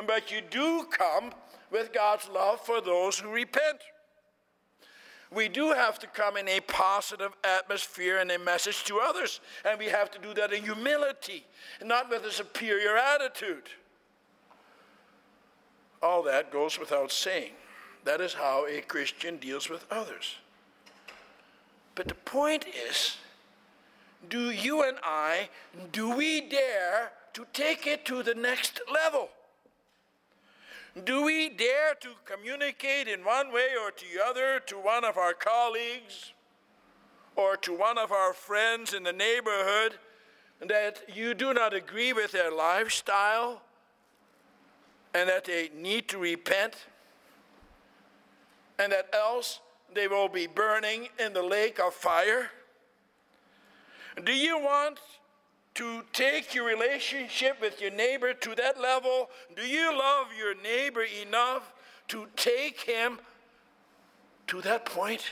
but 0.07 0.31
you 0.31 0.41
do 0.49 0.85
come 0.89 1.31
with 1.71 1.93
God's 1.93 2.27
love 2.29 2.61
for 2.61 2.81
those 2.81 3.19
who 3.19 3.29
repent. 3.29 3.79
We 5.31 5.49
do 5.49 5.73
have 5.73 5.99
to 5.99 6.07
come 6.07 6.37
in 6.37 6.47
a 6.47 6.61
positive 6.61 7.31
atmosphere 7.43 8.19
and 8.19 8.31
a 8.31 8.39
message 8.39 8.83
to 8.85 8.99
others, 8.99 9.41
and 9.65 9.77
we 9.77 9.87
have 9.87 10.11
to 10.11 10.19
do 10.19 10.33
that 10.35 10.53
in 10.53 10.63
humility, 10.63 11.45
not 11.83 12.09
with 12.09 12.23
a 12.23 12.31
superior 12.31 12.95
attitude. 12.95 13.63
All 16.01 16.23
that 16.23 16.51
goes 16.51 16.79
without 16.79 17.11
saying. 17.11 17.51
That 18.05 18.21
is 18.21 18.33
how 18.33 18.67
a 18.67 18.81
Christian 18.81 19.37
deals 19.37 19.69
with 19.69 19.85
others. 19.91 20.35
But 21.95 22.07
the 22.07 22.15
point 22.15 22.65
is 22.67 23.17
do 24.29 24.51
you 24.51 24.83
and 24.83 24.97
I, 25.03 25.49
do 25.91 26.15
we 26.15 26.41
dare 26.41 27.11
to 27.33 27.45
take 27.53 27.87
it 27.87 28.05
to 28.05 28.23
the 28.23 28.35
next 28.35 28.81
level? 28.91 29.29
Do 31.03 31.23
we 31.23 31.49
dare 31.49 31.95
to 31.99 32.09
communicate 32.23 33.07
in 33.07 33.25
one 33.25 33.51
way 33.51 33.69
or 33.79 33.91
the 33.91 34.23
other 34.23 34.61
to 34.67 34.75
one 34.75 35.03
of 35.03 35.17
our 35.17 35.33
colleagues 35.33 36.31
or 37.35 37.57
to 37.57 37.73
one 37.73 37.97
of 37.97 38.13
our 38.13 38.33
friends 38.33 38.93
in 38.93 39.03
the 39.03 39.11
neighborhood 39.11 39.97
that 40.65 41.01
you 41.13 41.33
do 41.33 41.53
not 41.53 41.73
agree 41.73 42.13
with 42.13 42.31
their 42.31 42.49
lifestyle 42.49 43.61
and 45.13 45.27
that 45.27 45.43
they 45.43 45.69
need 45.75 46.07
to 46.07 46.17
repent 46.17 46.85
and 48.79 48.91
that 48.91 49.09
else 49.13 49.59
they 49.93 50.07
will 50.07 50.29
be 50.29 50.47
burning 50.47 51.09
in 51.19 51.33
the 51.33 51.43
lake 51.43 51.79
of 51.79 51.93
fire? 51.93 52.51
Do 54.23 54.31
you 54.31 54.57
want 54.57 54.99
to 55.75 56.03
take 56.13 56.55
your 56.55 56.65
relationship 56.65 57.59
with 57.59 57.81
your 57.81 57.91
neighbor 57.91 58.33
to 58.33 58.55
that 58.55 58.79
level? 58.79 59.29
Do 59.55 59.63
you 59.63 59.97
love 59.97 60.27
your 60.37 60.55
neighbor 60.55 61.05
enough 61.21 61.73
to 62.07 62.27
take 62.35 62.81
him 62.81 63.19
to 64.47 64.61
that 64.61 64.85
point? 64.85 65.23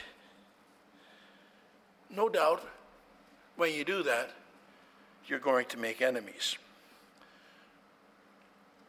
No 2.09 2.27
doubt, 2.27 2.61
when 3.55 3.73
you 3.73 3.85
do 3.85 4.03
that, 4.03 4.31
you're 5.27 5.39
going 5.39 5.65
to 5.67 5.77
make 5.77 6.01
enemies. 6.01 6.57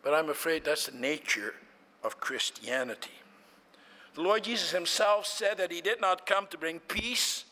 But 0.03 0.13
I'm 0.13 0.29
afraid 0.29 0.65
that's 0.65 0.87
the 0.87 0.99
nature 0.99 1.55
of 2.03 2.21
Christianity. 2.21 3.13
The 4.15 4.23
Lord 4.23 4.45
Jesus 4.45 4.71
himself 4.71 5.27
said 5.27 5.57
that 5.59 5.73
he 5.73 5.81
did 5.81 6.01
not 6.01 6.27
come 6.27 6.47
to 6.49 6.59
bring 6.59 6.81
peace, 6.81 7.45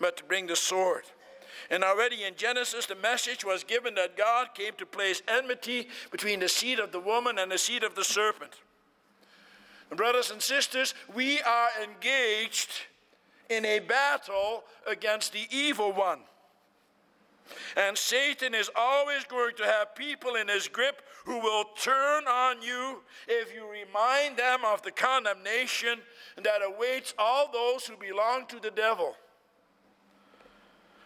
but 0.00 0.16
to 0.16 0.24
bring 0.24 0.46
the 0.46 0.56
sword. 0.56 1.04
And 1.70 1.84
already 1.84 2.24
in 2.24 2.34
Genesis, 2.36 2.86
the 2.86 2.94
message 2.94 3.44
was 3.44 3.64
given 3.64 3.94
that 3.94 4.16
God 4.16 4.48
came 4.54 4.72
to 4.78 4.86
place 4.86 5.22
enmity 5.28 5.88
between 6.10 6.40
the 6.40 6.48
seed 6.48 6.78
of 6.78 6.92
the 6.92 7.00
woman 7.00 7.38
and 7.38 7.50
the 7.50 7.58
seed 7.58 7.82
of 7.82 7.94
the 7.94 8.04
serpent. 8.04 8.52
And 9.90 9.96
brothers 9.96 10.30
and 10.30 10.40
sisters, 10.40 10.94
we 11.14 11.40
are 11.42 11.68
engaged 11.82 12.70
in 13.48 13.64
a 13.64 13.78
battle 13.80 14.64
against 14.86 15.32
the 15.32 15.46
evil 15.50 15.92
one. 15.92 16.20
And 17.76 17.96
Satan 17.96 18.54
is 18.54 18.70
always 18.74 19.24
going 19.24 19.54
to 19.56 19.64
have 19.64 19.94
people 19.94 20.36
in 20.36 20.48
his 20.48 20.68
grip 20.68 21.02
who 21.24 21.38
will 21.38 21.64
turn 21.78 22.26
on 22.26 22.62
you 22.62 23.02
if 23.28 23.54
you 23.54 23.66
remind 23.70 24.36
them 24.36 24.60
of 24.64 24.82
the 24.82 24.90
condemnation 24.90 26.00
that 26.36 26.60
awaits 26.64 27.14
all 27.18 27.50
those 27.52 27.84
who 27.84 27.96
belong 27.96 28.46
to 28.46 28.58
the 28.60 28.70
devil. 28.70 29.14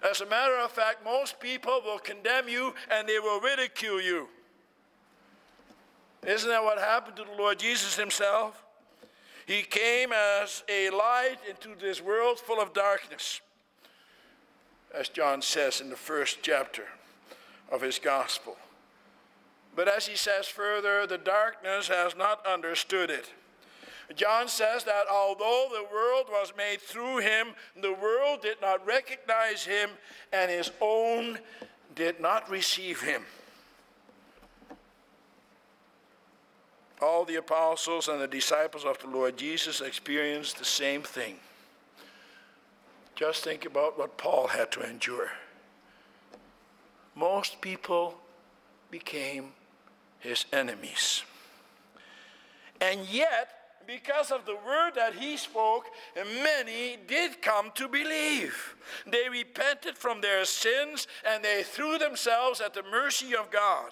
As 0.02 0.20
a 0.20 0.26
matter 0.26 0.56
of 0.56 0.70
fact, 0.70 1.04
most 1.04 1.40
people 1.40 1.80
will 1.84 1.98
condemn 1.98 2.48
you 2.48 2.74
and 2.90 3.08
they 3.08 3.18
will 3.18 3.40
ridicule 3.40 4.00
you. 4.00 4.28
Isn't 6.26 6.48
that 6.48 6.62
what 6.62 6.78
happened 6.78 7.16
to 7.16 7.24
the 7.24 7.36
Lord 7.36 7.58
Jesus 7.58 7.96
himself? 7.96 8.62
He 9.46 9.62
came 9.62 10.12
as 10.12 10.64
a 10.68 10.90
light 10.90 11.36
into 11.48 11.78
this 11.78 12.02
world 12.02 12.40
full 12.40 12.60
of 12.60 12.72
darkness 12.72 13.40
as 14.96 15.08
John 15.10 15.42
says 15.42 15.80
in 15.80 15.90
the 15.90 15.96
first 15.96 16.38
chapter 16.42 16.84
of 17.70 17.82
his 17.82 17.98
gospel. 17.98 18.56
But 19.74 19.88
as 19.88 20.06
he 20.06 20.16
says 20.16 20.46
further, 20.46 21.06
the 21.06 21.18
darkness 21.18 21.88
has 21.88 22.16
not 22.16 22.44
understood 22.46 23.10
it. 23.10 23.30
John 24.14 24.48
says 24.48 24.84
that 24.84 25.06
although 25.10 25.68
the 25.70 25.84
world 25.92 26.26
was 26.30 26.52
made 26.56 26.80
through 26.80 27.18
him, 27.18 27.48
the 27.80 27.92
world 27.92 28.40
did 28.42 28.60
not 28.60 28.86
recognize 28.86 29.64
him, 29.64 29.90
and 30.32 30.50
his 30.50 30.70
own 30.80 31.38
did 31.94 32.20
not 32.20 32.48
receive 32.48 33.00
him. 33.00 33.22
All 37.02 37.24
the 37.24 37.36
apostles 37.36 38.08
and 38.08 38.20
the 38.20 38.28
disciples 38.28 38.84
of 38.84 38.98
the 38.98 39.08
Lord 39.08 39.36
Jesus 39.36 39.80
experienced 39.80 40.58
the 40.58 40.64
same 40.64 41.02
thing. 41.02 41.36
Just 43.16 43.44
think 43.44 43.64
about 43.64 43.98
what 43.98 44.16
Paul 44.16 44.46
had 44.46 44.70
to 44.72 44.88
endure. 44.88 45.30
Most 47.14 47.60
people 47.60 48.18
became 48.90 49.52
his 50.20 50.44
enemies. 50.52 51.22
And 52.80 53.06
yet, 53.08 53.65
because 53.86 54.30
of 54.30 54.44
the 54.44 54.56
word 54.66 54.92
that 54.96 55.14
he 55.14 55.36
spoke, 55.36 55.86
many 56.14 56.98
did 57.06 57.40
come 57.40 57.70
to 57.74 57.88
believe. 57.88 58.74
They 59.06 59.28
repented 59.28 59.96
from 59.96 60.20
their 60.20 60.44
sins 60.44 61.06
and 61.28 61.44
they 61.44 61.62
threw 61.62 61.98
themselves 61.98 62.60
at 62.60 62.74
the 62.74 62.82
mercy 62.82 63.34
of 63.34 63.50
God. 63.50 63.90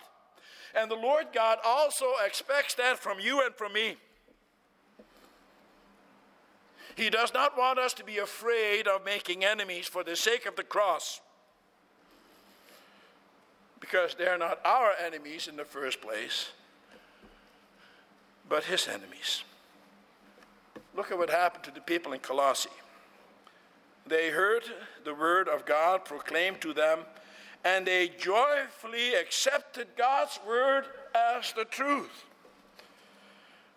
And 0.75 0.91
the 0.91 0.97
Lord 0.97 1.27
God 1.33 1.59
also 1.65 2.07
expects 2.25 2.75
that 2.75 2.99
from 2.99 3.21
you 3.21 3.45
and 3.45 3.55
from 3.55 3.73
me. 3.73 3.97
He 6.97 7.11
does 7.11 7.35
not 7.35 7.59
want 7.59 7.79
us 7.79 7.93
to 7.95 8.05
be 8.05 8.19
afraid 8.19 8.87
of 8.87 9.05
making 9.05 9.45
enemies 9.45 9.87
for 9.87 10.05
the 10.05 10.17
sake 10.17 10.47
of 10.47 10.57
the 10.57 10.63
cross. 10.63 11.21
Because 13.81 14.15
they're 14.15 14.39
not 14.39 14.61
our 14.65 14.93
enemies 15.05 15.47
in 15.49 15.57
the 15.57 15.65
first 15.65 16.01
place, 16.01 16.51
but 18.49 18.65
his 18.65 18.89
enemies. 18.89 19.45
Look 20.97 21.11
at 21.11 21.19
what 21.19 21.31
happened 21.31 21.65
to 21.65 21.71
the 21.71 21.81
people 21.81 22.13
in 22.13 22.21
Colossae. 22.21 22.71
They 24.07 24.31
heard 24.31 24.65
the 25.05 25.15
word 25.15 25.49
of 25.49 25.65
God 25.65 26.05
proclaimed 26.05 26.61
to 26.61 26.73
them, 26.73 27.01
and 27.65 27.87
they 27.87 28.09
joyfully 28.19 29.15
accepted 29.15 29.89
God's 29.97 30.39
word 30.47 30.85
as 31.15 31.53
the 31.53 31.65
truth. 31.65 32.27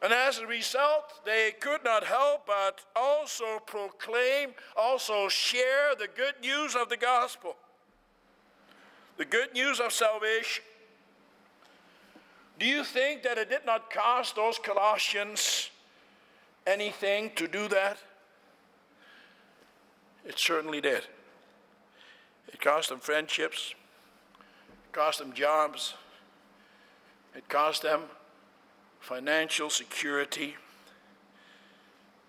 And 0.01 0.13
as 0.13 0.37
a 0.37 0.45
result, 0.45 1.25
they 1.25 1.53
could 1.59 1.83
not 1.83 2.03
help 2.03 2.45
but 2.45 2.81
also 2.95 3.59
proclaim, 3.65 4.49
also 4.75 5.27
share 5.27 5.95
the 5.97 6.07
good 6.07 6.35
news 6.41 6.75
of 6.75 6.89
the 6.89 6.97
gospel, 6.97 7.55
the 9.17 9.25
good 9.25 9.53
news 9.53 9.79
of 9.79 9.91
salvation. 9.91 10.63
Do 12.59 12.65
you 12.65 12.83
think 12.83 13.23
that 13.23 13.37
it 13.37 13.49
did 13.49 13.65
not 13.65 13.89
cost 13.89 14.35
those 14.35 14.59
Colossians 14.59 15.71
anything 16.67 17.31
to 17.35 17.47
do 17.47 17.67
that? 17.69 17.97
It 20.25 20.37
certainly 20.37 20.81
did. 20.81 21.03
It 22.49 22.61
cost 22.61 22.89
them 22.89 22.99
friendships, 22.99 23.73
it 24.39 24.91
cost 24.91 25.19
them 25.19 25.33
jobs, 25.33 25.95
it 27.35 27.47
cost 27.49 27.81
them 27.81 28.03
financial 28.99 29.69
security, 29.69 30.55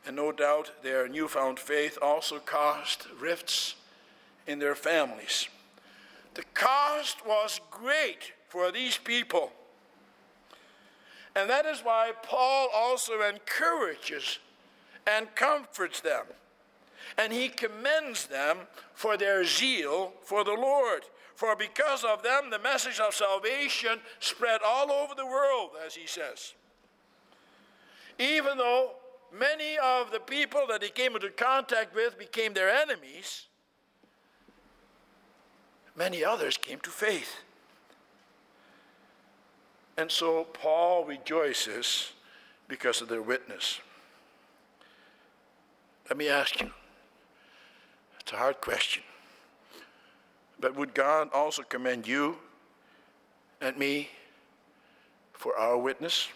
and 0.07 0.17
no 0.17 0.33
doubt 0.33 0.71
their 0.83 1.09
newfound 1.09 1.59
faith 1.59 1.99
also 2.01 2.39
caused 2.39 3.07
rifts 3.21 3.75
in 4.47 4.59
their 4.59 4.75
families. 4.75 5.49
The 6.35 6.45
cost 6.55 7.27
was 7.27 7.61
great 7.71 8.33
for 8.49 8.71
these 8.71 8.97
people. 8.97 9.53
And 11.35 11.49
that 11.51 11.67
is 11.67 11.81
why 11.81 12.13
Paul 12.23 12.69
also 12.75 13.21
encourages 13.23 14.39
and 15.07 15.35
comforts 15.35 16.01
them. 16.01 16.25
And 17.17 17.33
he 17.33 17.49
commends 17.49 18.27
them 18.27 18.59
for 18.95 19.17
their 19.17 19.45
zeal 19.45 20.13
for 20.23 20.45
the 20.45 20.55
Lord. 20.55 21.03
For 21.35 21.55
because 21.55 22.05
of 22.05 22.23
them, 22.23 22.51
the 22.51 22.59
message 22.59 22.99
of 22.99 23.15
salvation 23.15 24.01
spread 24.19 24.61
all 24.65 24.91
over 24.91 25.15
the 25.15 25.27
world, 25.27 25.71
as 25.85 25.95
he 25.95 26.07
says. 26.07 26.55
Even 28.19 28.59
though 28.59 28.93
many 29.33 29.79
of 29.79 30.11
the 30.11 30.21
people 30.21 30.63
that 30.69 30.83
he 30.83 30.89
came 30.89 31.15
into 31.15 31.31
contact 31.31 31.95
with 31.95 32.19
became 32.19 32.55
their 32.55 32.69
enemies, 32.69 33.47
many 35.95 36.25
others 36.25 36.57
came 36.57 36.81
to 36.81 36.91
faith. 36.91 37.37
And 39.99 40.13
so 40.13 40.45
Paul 40.45 41.05
rejoices 41.05 42.13
because 42.69 43.03
of 43.03 43.09
their 43.09 43.21
witness. 43.21 43.81
Let 46.09 46.17
me 46.17 46.29
ask 46.29 46.61
you 46.61 46.71
it's 48.21 48.33
a 48.33 48.37
hard 48.37 48.61
question. 48.61 49.03
But 50.61 50.77
would 50.77 50.95
God 50.95 51.31
also 51.35 51.63
commend 51.63 52.07
you 52.07 52.37
and 53.61 53.77
me 53.77 54.11
for 55.33 55.59
our 55.59 55.77
witness? 55.77 56.29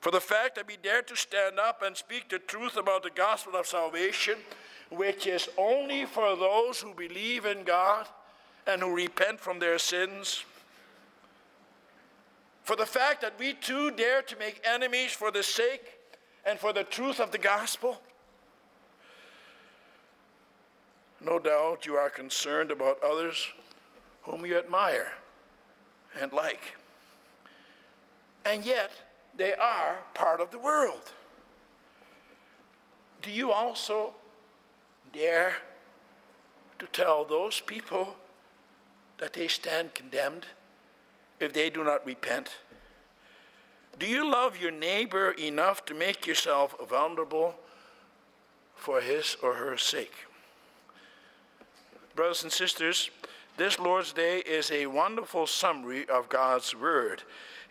For 0.00 0.10
the 0.10 0.20
fact 0.20 0.56
that 0.56 0.66
we 0.66 0.76
dare 0.76 1.02
to 1.02 1.16
stand 1.16 1.60
up 1.60 1.82
and 1.82 1.96
speak 1.96 2.28
the 2.28 2.40
truth 2.40 2.76
about 2.76 3.04
the 3.04 3.10
gospel 3.10 3.54
of 3.54 3.66
salvation, 3.66 4.38
which 4.90 5.28
is 5.28 5.48
only 5.56 6.04
for 6.04 6.34
those 6.34 6.80
who 6.80 6.94
believe 6.94 7.46
in 7.46 7.62
God 7.62 8.08
and 8.66 8.82
who 8.82 8.92
repent 8.92 9.38
from 9.38 9.60
their 9.60 9.78
sins 9.78 10.44
for 12.64 12.74
the 12.76 12.86
fact 12.86 13.20
that 13.20 13.38
we 13.38 13.52
too 13.52 13.90
dare 13.90 14.22
to 14.22 14.36
make 14.38 14.60
enemies 14.64 15.12
for 15.12 15.30
the 15.30 15.42
sake 15.42 16.00
and 16.44 16.58
for 16.58 16.72
the 16.72 16.82
truth 16.82 17.20
of 17.20 17.30
the 17.30 17.38
gospel? 17.38 18.00
No 21.20 21.38
doubt 21.38 21.86
you 21.86 21.94
are 21.94 22.10
concerned 22.10 22.70
about 22.70 23.02
others 23.02 23.48
whom 24.22 24.44
you 24.44 24.58
admire 24.58 25.12
and 26.20 26.32
like. 26.32 26.76
And 28.46 28.64
yet, 28.64 28.90
they 29.36 29.54
are 29.54 29.98
part 30.14 30.40
of 30.40 30.50
the 30.50 30.58
world. 30.58 31.12
Do 33.22 33.30
you 33.30 33.52
also 33.52 34.14
dare 35.12 35.56
to 36.78 36.86
tell 36.86 37.24
those 37.24 37.60
people 37.60 38.16
that 39.18 39.32
they 39.32 39.48
stand 39.48 39.94
condemned? 39.94 40.46
If 41.44 41.52
they 41.52 41.70
do 41.70 41.84
not 41.84 42.04
repent? 42.06 42.50
Do 43.98 44.06
you 44.06 44.28
love 44.28 44.60
your 44.60 44.72
neighbor 44.72 45.30
enough 45.32 45.84
to 45.86 45.94
make 45.94 46.26
yourself 46.26 46.74
vulnerable 46.88 47.54
for 48.74 49.00
his 49.00 49.36
or 49.42 49.54
her 49.54 49.76
sake? 49.76 50.14
Brothers 52.16 52.42
and 52.42 52.52
sisters, 52.52 53.10
this 53.56 53.78
Lord's 53.78 54.12
Day 54.12 54.38
is 54.38 54.70
a 54.70 54.86
wonderful 54.86 55.46
summary 55.46 56.08
of 56.08 56.28
God's 56.28 56.74
Word. 56.74 57.22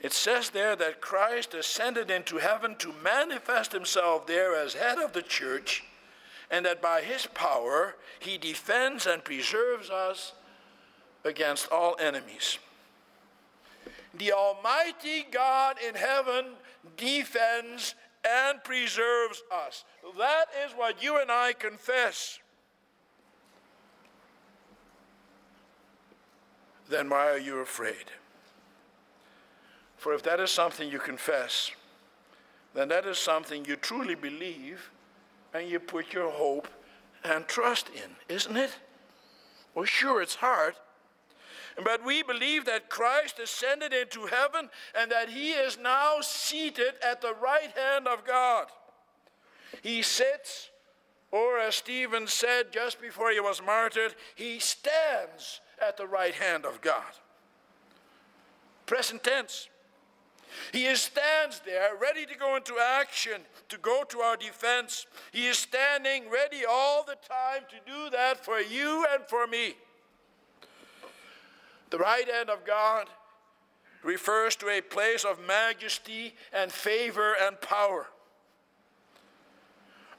It 0.02 0.14
says 0.14 0.50
there 0.50 0.76
that 0.78 1.02
Christ 1.02 1.54
ascended 1.54 2.10
into 2.10 2.38
heaven 2.38 2.76
to 2.78 2.94
manifest 3.04 3.74
himself 3.74 4.28
there 4.28 4.56
as 4.56 4.74
head 4.74 4.98
of 4.98 5.14
the 5.14 5.22
church, 5.22 5.84
and 6.52 6.66
that 6.66 6.82
by 6.82 7.02
his 7.02 7.26
power 7.28 7.96
he 8.20 8.38
defends 8.38 9.08
and 9.08 9.24
preserves 9.24 9.90
us 9.90 10.34
against 11.26 11.70
all 11.72 11.96
enemies 12.00 12.60
the 14.13 14.32
Almighty 14.32 15.26
God 15.32 15.78
in 15.88 15.95
heaven 15.95 16.45
defends 16.97 17.95
and 18.23 18.63
preserves 18.63 19.43
us. 19.52 19.84
That 20.17 20.45
is 20.65 20.73
what 20.73 21.04
you 21.04 21.19
and 21.19 21.32
I 21.32 21.54
confess. 21.54 22.39
Then 26.89 27.10
why 27.10 27.30
are 27.30 27.39
you 27.39 27.60
afraid? 27.60 28.12
For 29.97 30.13
if 30.13 30.21
that 30.23 30.39
is 30.39 30.52
something 30.52 30.89
you 30.89 30.99
confess, 30.99 31.71
then 32.73 32.89
that 32.89 33.06
is 33.06 33.17
something 33.17 33.65
you 33.65 33.76
truly 33.76 34.15
believe 34.15 34.91
and 35.54 35.69
you 35.69 35.80
put 35.80 36.13
your 36.13 36.30
hope 36.30 36.67
and 37.23 37.47
trust 37.47 37.89
in, 37.89 38.12
isn't 38.28 38.58
it? 38.58 38.78
Well, 39.73 39.86
sure, 39.86 40.21
it's 40.21 40.36
hard. 40.36 40.76
But 41.82 42.06
we 42.06 42.22
believe 42.24 42.66
that 42.66 42.90
Christ 42.90 43.40
ascended 43.40 43.94
into 43.94 44.28
heaven 44.28 44.70
and 44.98 45.12
that 45.12 45.30
he 45.30 45.52
is 45.52 45.78
now 45.78 46.18
seated 46.22 46.94
at 47.06 47.22
the 47.22 47.34
right 47.34 47.72
hand 47.76 48.08
of 48.08 48.26
God. 48.26 48.68
He 49.82 50.02
sits, 50.02 50.70
or 51.32 51.58
as 51.58 51.76
Stephen 51.76 52.28
said 52.28 52.72
just 52.72 53.02
before 53.02 53.32
he 53.32 53.40
was 53.40 53.62
martyred, 53.62 54.16
he 54.36 54.60
stands 54.60 55.62
at 55.82 55.98
the 55.98 56.06
right 56.08 56.36
hand 56.36 56.66
of 56.66 56.82
God. 56.82 57.02
Present 58.86 59.24
tense. 59.24 59.70
He 60.72 60.94
stands 60.96 61.62
there 61.66 61.96
ready 62.00 62.28
to 62.28 62.36
go 62.38 62.56
into 62.56 62.76
action, 62.78 63.42
to 63.70 63.78
go 63.80 64.04
to 64.10 64.20
our 64.20 64.38
defense. 64.38 65.08
He 65.32 65.48
is 65.48 65.58
standing 65.58 66.30
ready 66.30 66.64
all 66.70 67.04
the 67.04 67.18
time 67.28 67.64
to 67.70 67.92
do 67.92 68.10
that 68.12 68.46
for 68.46 68.60
you 68.60 69.06
and 69.12 69.24
for 69.26 69.48
me. 69.48 69.76
The 71.94 72.00
right 72.00 72.28
hand 72.28 72.50
of 72.50 72.66
God 72.66 73.06
refers 74.02 74.56
to 74.56 74.68
a 74.68 74.82
place 74.82 75.24
of 75.24 75.38
majesty 75.46 76.34
and 76.52 76.72
favor 76.72 77.36
and 77.40 77.62
power. 77.62 78.08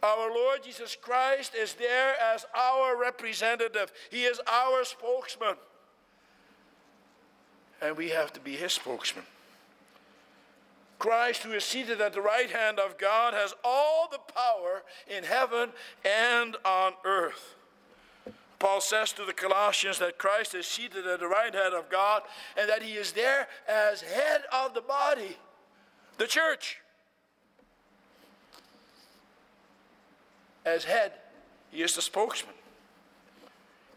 Our 0.00 0.32
Lord 0.32 0.62
Jesus 0.62 0.94
Christ 0.94 1.52
is 1.56 1.74
there 1.74 2.14
as 2.32 2.46
our 2.56 2.96
representative, 2.96 3.90
He 4.08 4.22
is 4.22 4.40
our 4.46 4.84
spokesman. 4.84 5.56
And 7.82 7.96
we 7.96 8.10
have 8.10 8.32
to 8.34 8.40
be 8.40 8.54
His 8.54 8.74
spokesman. 8.74 9.24
Christ, 11.00 11.42
who 11.42 11.50
is 11.50 11.64
seated 11.64 12.00
at 12.00 12.12
the 12.12 12.22
right 12.22 12.50
hand 12.50 12.78
of 12.78 12.98
God, 12.98 13.34
has 13.34 13.52
all 13.64 14.08
the 14.08 14.20
power 14.32 14.84
in 15.08 15.24
heaven 15.24 15.70
and 16.04 16.56
on 16.64 16.92
earth. 17.04 17.56
Paul 18.64 18.80
says 18.80 19.12
to 19.12 19.26
the 19.26 19.34
Colossians 19.34 19.98
that 19.98 20.16
Christ 20.16 20.54
is 20.54 20.66
seated 20.66 21.06
at 21.06 21.20
the 21.20 21.28
right 21.28 21.54
hand 21.54 21.74
of 21.74 21.90
God 21.90 22.22
and 22.58 22.66
that 22.66 22.82
he 22.82 22.94
is 22.94 23.12
there 23.12 23.46
as 23.68 24.00
head 24.00 24.40
of 24.50 24.72
the 24.72 24.80
body, 24.80 25.36
the 26.16 26.26
church. 26.26 26.78
As 30.64 30.84
head, 30.84 31.12
he 31.70 31.82
is 31.82 31.94
the 31.94 32.00
spokesman. 32.00 32.54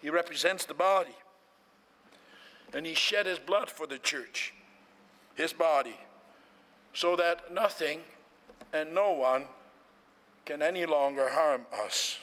He 0.01 0.09
represents 0.09 0.65
the 0.65 0.73
body. 0.73 1.15
And 2.73 2.85
he 2.85 2.93
shed 2.93 3.25
his 3.25 3.39
blood 3.39 3.69
for 3.69 3.87
the 3.87 3.99
church, 3.99 4.53
his 5.35 5.53
body, 5.53 5.95
so 6.93 7.15
that 7.15 7.53
nothing 7.53 8.01
and 8.73 8.93
no 8.93 9.13
one 9.13 9.45
can 10.43 10.61
any 10.61 10.85
longer 10.85 11.29
harm 11.29 11.61
us. 11.85 12.17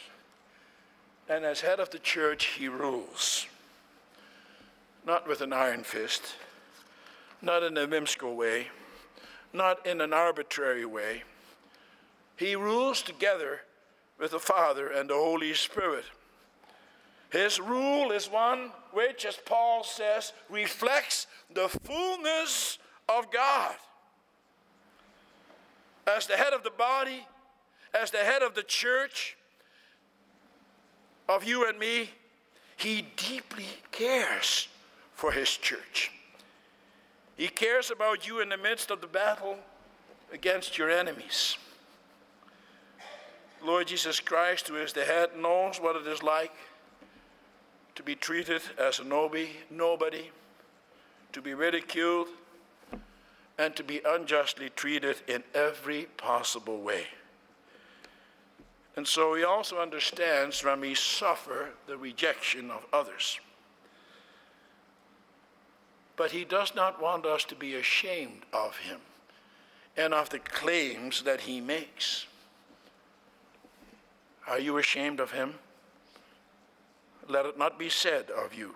And 1.28 1.44
as 1.44 1.62
head 1.62 1.80
of 1.80 1.90
the 1.90 1.98
church, 1.98 2.44
he 2.58 2.68
rules. 2.68 3.46
Not 5.06 5.26
with 5.26 5.40
an 5.40 5.52
iron 5.52 5.82
fist, 5.82 6.34
not 7.40 7.62
in 7.62 7.76
a 7.76 7.86
whimsical 7.86 8.36
way, 8.36 8.68
not 9.52 9.86
in 9.86 10.00
an 10.00 10.12
arbitrary 10.12 10.84
way. 10.84 11.22
He 12.36 12.56
rules 12.56 13.02
together 13.02 13.60
with 14.18 14.32
the 14.32 14.38
Father 14.38 14.88
and 14.88 15.10
the 15.10 15.14
Holy 15.14 15.54
Spirit. 15.54 16.04
His 17.30 17.58
rule 17.58 18.12
is 18.12 18.30
one 18.30 18.70
which, 18.92 19.24
as 19.24 19.36
Paul 19.36 19.82
says, 19.82 20.32
reflects 20.48 21.26
the 21.52 21.68
fullness 21.68 22.78
of 23.08 23.30
God. 23.32 23.74
As 26.06 26.26
the 26.26 26.36
head 26.36 26.52
of 26.52 26.62
the 26.62 26.70
body, 26.70 27.26
as 27.98 28.10
the 28.10 28.18
head 28.18 28.42
of 28.42 28.54
the 28.54 28.62
church, 28.62 29.36
of 31.28 31.44
you 31.44 31.68
and 31.68 31.78
me, 31.78 32.10
he 32.76 33.06
deeply 33.16 33.66
cares 33.92 34.68
for 35.14 35.32
his 35.32 35.50
church. 35.50 36.10
He 37.36 37.48
cares 37.48 37.90
about 37.90 38.26
you 38.26 38.40
in 38.40 38.48
the 38.48 38.56
midst 38.56 38.90
of 38.90 39.00
the 39.00 39.06
battle 39.06 39.56
against 40.32 40.78
your 40.78 40.90
enemies. 40.90 41.56
Lord 43.62 43.86
Jesus 43.86 44.20
Christ, 44.20 44.68
who 44.68 44.76
is 44.76 44.92
the 44.92 45.04
head, 45.04 45.30
knows 45.38 45.78
what 45.80 45.96
it 45.96 46.06
is 46.06 46.22
like 46.22 46.52
to 47.94 48.02
be 48.02 48.14
treated 48.14 48.60
as 48.78 48.98
a 48.98 49.04
nobody, 49.04 50.30
to 51.32 51.40
be 51.40 51.54
ridiculed, 51.54 52.28
and 53.56 53.74
to 53.76 53.84
be 53.84 54.00
unjustly 54.04 54.68
treated 54.70 55.16
in 55.28 55.42
every 55.54 56.04
possible 56.16 56.80
way. 56.80 57.06
And 58.96 59.06
so 59.06 59.34
he 59.34 59.44
also 59.44 59.80
understands 59.80 60.62
when 60.62 60.80
we 60.80 60.94
suffer 60.94 61.70
the 61.86 61.96
rejection 61.96 62.70
of 62.70 62.86
others. 62.92 63.40
But 66.16 66.30
he 66.30 66.44
does 66.44 66.74
not 66.74 67.02
want 67.02 67.26
us 67.26 67.44
to 67.44 67.56
be 67.56 67.74
ashamed 67.74 68.42
of 68.52 68.76
him 68.76 69.00
and 69.96 70.14
of 70.14 70.30
the 70.30 70.38
claims 70.38 71.22
that 71.22 71.40
he 71.40 71.60
makes. 71.60 72.26
Are 74.46 74.60
you 74.60 74.78
ashamed 74.78 75.18
of 75.18 75.32
him? 75.32 75.54
let 77.28 77.46
it 77.46 77.58
not 77.58 77.78
be 77.78 77.88
said 77.88 78.30
of 78.30 78.54
you. 78.54 78.74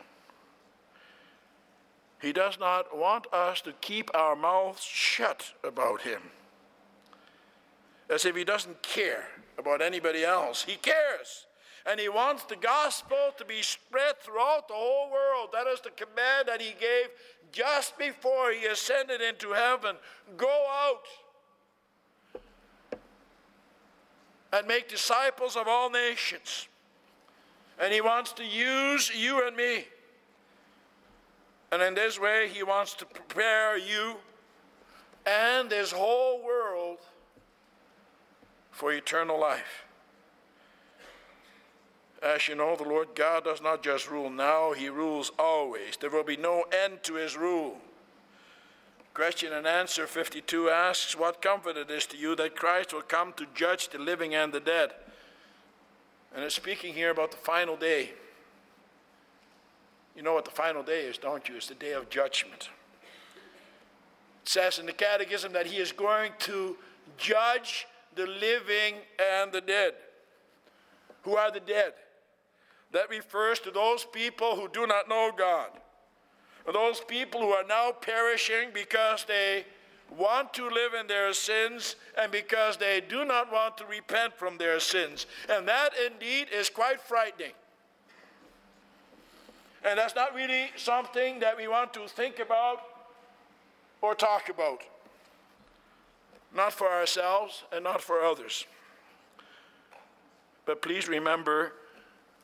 He 2.20 2.33
does 2.33 2.59
not 2.59 2.96
want 2.96 3.33
us 3.33 3.61
to 3.62 3.72
keep 3.81 4.11
our 4.14 4.35
mouths 4.35 4.83
shut 4.83 5.52
about 5.62 6.02
him, 6.02 6.22
as 8.11 8.24
if 8.24 8.35
he 8.35 8.44
doesn't 8.44 8.83
care 8.83 9.28
about 9.59 9.83
anybody 9.83 10.25
else. 10.25 10.62
He 10.62 10.77
cares. 10.77 11.47
And 11.87 11.99
he 11.99 12.09
wants 12.09 12.44
the 12.44 12.57
gospel 12.57 13.33
to 13.38 13.44
be 13.44 13.62
spread 13.62 14.21
throughout 14.21 14.68
the 14.68 14.75
whole 14.75 15.11
world. 15.11 15.51
That 15.53 15.66
is 15.66 15.81
the 15.81 15.90
command 15.90 16.49
that 16.49 16.61
he 16.61 16.75
gave 16.79 17.09
just 17.51 17.99
before 17.99 18.53
he 18.53 18.66
ascended 18.66 19.21
into 19.21 19.53
heaven. 19.53 19.97
Go 20.37 20.66
out 20.71 21.03
and 24.53 24.66
make 24.66 24.88
disciples 24.88 25.57
of 25.57 25.68
all 25.68 25.90
nations. 25.90 26.68
And 27.81 27.92
He 27.92 28.01
wants 28.01 28.33
to 28.33 28.44
use 28.44 29.11
you 29.14 29.47
and 29.47 29.57
me. 29.57 29.87
And 31.71 31.83
in 31.83 31.94
this 31.94 32.18
way, 32.18 32.49
He 32.53 32.62
wants 32.62 32.94
to 32.94 33.07
prepare 33.07 33.77
you 33.77 34.16
and 35.27 35.68
this 35.68 35.92
whole 35.92 36.42
world 36.42 36.67
for 38.79 38.93
eternal 38.93 39.41
life. 39.41 39.85
As 42.23 42.47
you 42.47 42.55
know, 42.55 42.77
the 42.77 42.85
Lord 42.85 43.09
God 43.17 43.43
does 43.43 43.61
not 43.61 43.83
just 43.83 44.09
rule 44.09 44.31
now, 44.31 44.73
He 44.73 44.88
rules 44.88 45.33
always. 45.37 45.97
There 45.97 46.11
will 46.11 46.23
be 46.23 46.37
no 46.37 46.62
end 46.85 47.03
to 47.03 47.14
His 47.14 47.37
rule. 47.37 47.79
Question 49.14 49.53
and 49.53 49.67
answer 49.67 50.07
52 50.07 50.71
asks, 50.71 51.19
What 51.19 51.43
comfort 51.43 51.77
it 51.77 51.91
is 51.91 52.07
to 52.07 52.17
you 52.17 52.37
that 52.37 52.55
Christ 52.55 52.93
will 52.93 53.03
come 53.03 53.33
to 53.33 53.47
judge 53.53 53.88
the 53.88 53.99
living 53.99 54.37
and 54.37 54.53
the 54.53 54.61
dead? 54.61 54.93
And 56.33 56.45
it's 56.45 56.55
speaking 56.55 56.95
here 56.95 57.11
about 57.11 57.33
the 57.33 57.37
final 57.37 57.77
day. 57.77 58.12
You 60.14 60.23
know 60.23 60.35
what 60.35 60.45
the 60.45 60.53
final 60.53 60.85
day 60.85 61.01
is, 61.01 61.19
don't 61.19 61.49
you? 61.49 61.57
It's 61.57 61.67
the 61.67 61.75
day 61.75 61.95
of 61.95 62.11
judgment. 62.11 62.69
It 64.45 64.49
says 64.49 64.79
in 64.79 64.87
the 64.87 64.93
Catechism 64.93 65.53
that 65.53 65.67
he 65.67 65.79
is 65.79 65.91
going 65.91 66.31
to 66.41 66.77
judge 67.17 67.88
the 68.18 68.26
living 68.26 68.96
and 69.37 69.52
the 69.52 69.61
dead. 69.61 69.94
Who 71.22 71.37
are 71.37 71.52
the 71.52 71.61
dead? 71.61 71.92
That 72.92 73.09
refers 73.09 73.61
to 73.61 73.70
those 73.70 74.04
people 74.04 74.57
who 74.57 74.68
do 74.68 74.87
not 74.87 75.09
know 75.09 75.31
God. 75.37 75.70
Those 76.70 77.00
people 77.00 77.40
who 77.40 77.50
are 77.50 77.64
now 77.64 77.92
perishing 77.92 78.70
because 78.74 79.24
they 79.24 79.64
want 80.16 80.52
to 80.54 80.68
live 80.68 80.94
in 80.98 81.07
their 81.07 81.33
sins 81.33 81.96
and 82.20 82.33
because 82.33 82.76
they 82.76 83.00
do 83.09 83.24
not 83.24 83.52
want 83.52 83.78
to 83.78 83.87
repent 83.87 84.35
from 84.37 84.59
their 84.59 84.81
sins. 84.81 85.26
And 85.48 85.68
that 85.68 85.90
indeed 86.07 86.48
is 86.52 86.68
quite 86.68 87.00
frightening. 87.00 87.52
And 89.85 89.98
that's 89.98 90.14
not 90.16 90.35
really 90.35 90.70
something 90.76 91.38
that 91.40 91.57
we 91.57 91.68
want 91.68 91.94
to 91.94 92.09
think 92.09 92.40
about 92.40 92.81
or 94.02 94.14
talk 94.14 94.48
about. 94.48 94.83
Not 96.54 96.72
for 96.72 96.88
ourselves 96.88 97.64
and 97.72 97.84
not 97.84 98.00
for 98.00 98.20
others. 98.20 98.66
But 100.64 100.82
please 100.82 101.08
remember 101.08 101.72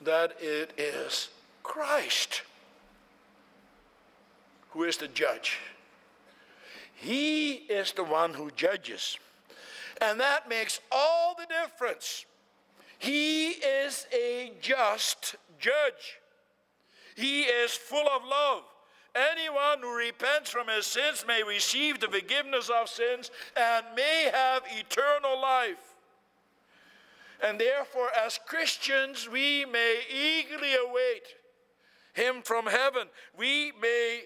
that 0.03 0.37
it 0.41 0.73
is 0.79 1.29
Christ 1.63 2.43
who 4.71 4.85
is 4.85 4.97
the 4.97 5.09
judge. 5.09 5.59
He 6.95 7.53
is 7.53 7.93
the 7.93 8.05
one 8.05 8.35
who 8.35 8.51
judges. 8.51 9.19
And 10.01 10.19
that 10.21 10.49
makes 10.49 10.81
all 10.91 11.37
the 11.39 11.47
difference. 11.47 12.27
He 12.99 13.51
is 13.51 14.07
a 14.13 14.53
just 14.61 15.37
judge. 15.59 16.19
He 17.15 17.43
is 17.43 17.73
full 17.73 18.09
of 18.09 18.23
love. 18.25 18.63
Anyone 19.15 19.79
who 19.81 19.97
repents 19.97 20.51
from 20.51 20.67
his 20.69 20.87
sins 20.87 21.25
may 21.27 21.43
receive 21.43 22.01
the 22.01 22.09
forgiveness 22.09 22.69
of 22.69 22.89
sins 22.89 23.31
and 23.57 23.87
may 23.95 24.31
have 24.33 24.63
eternal 24.77 25.41
life. 25.41 25.95
And 27.43 27.61
therefore, 27.61 28.09
as 28.25 28.41
Christians, 28.45 29.29
we 29.29 29.65
may 29.67 30.01
eagerly 30.11 30.75
await 30.75 31.23
him 32.13 32.43
from 32.43 32.67
heaven. 32.67 33.09
We 33.37 33.73
may 33.81 34.23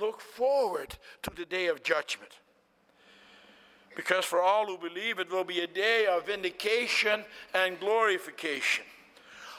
look 0.00 0.20
forward 0.20 0.96
to 1.22 1.30
the 1.30 1.44
day 1.44 1.66
of 1.66 1.82
judgment. 1.82 2.32
Because 3.94 4.24
for 4.24 4.40
all 4.40 4.66
who 4.66 4.78
believe, 4.78 5.18
it 5.18 5.30
will 5.30 5.44
be 5.44 5.60
a 5.60 5.66
day 5.66 6.06
of 6.06 6.26
vindication 6.26 7.24
and 7.54 7.78
glorification. 7.78 8.84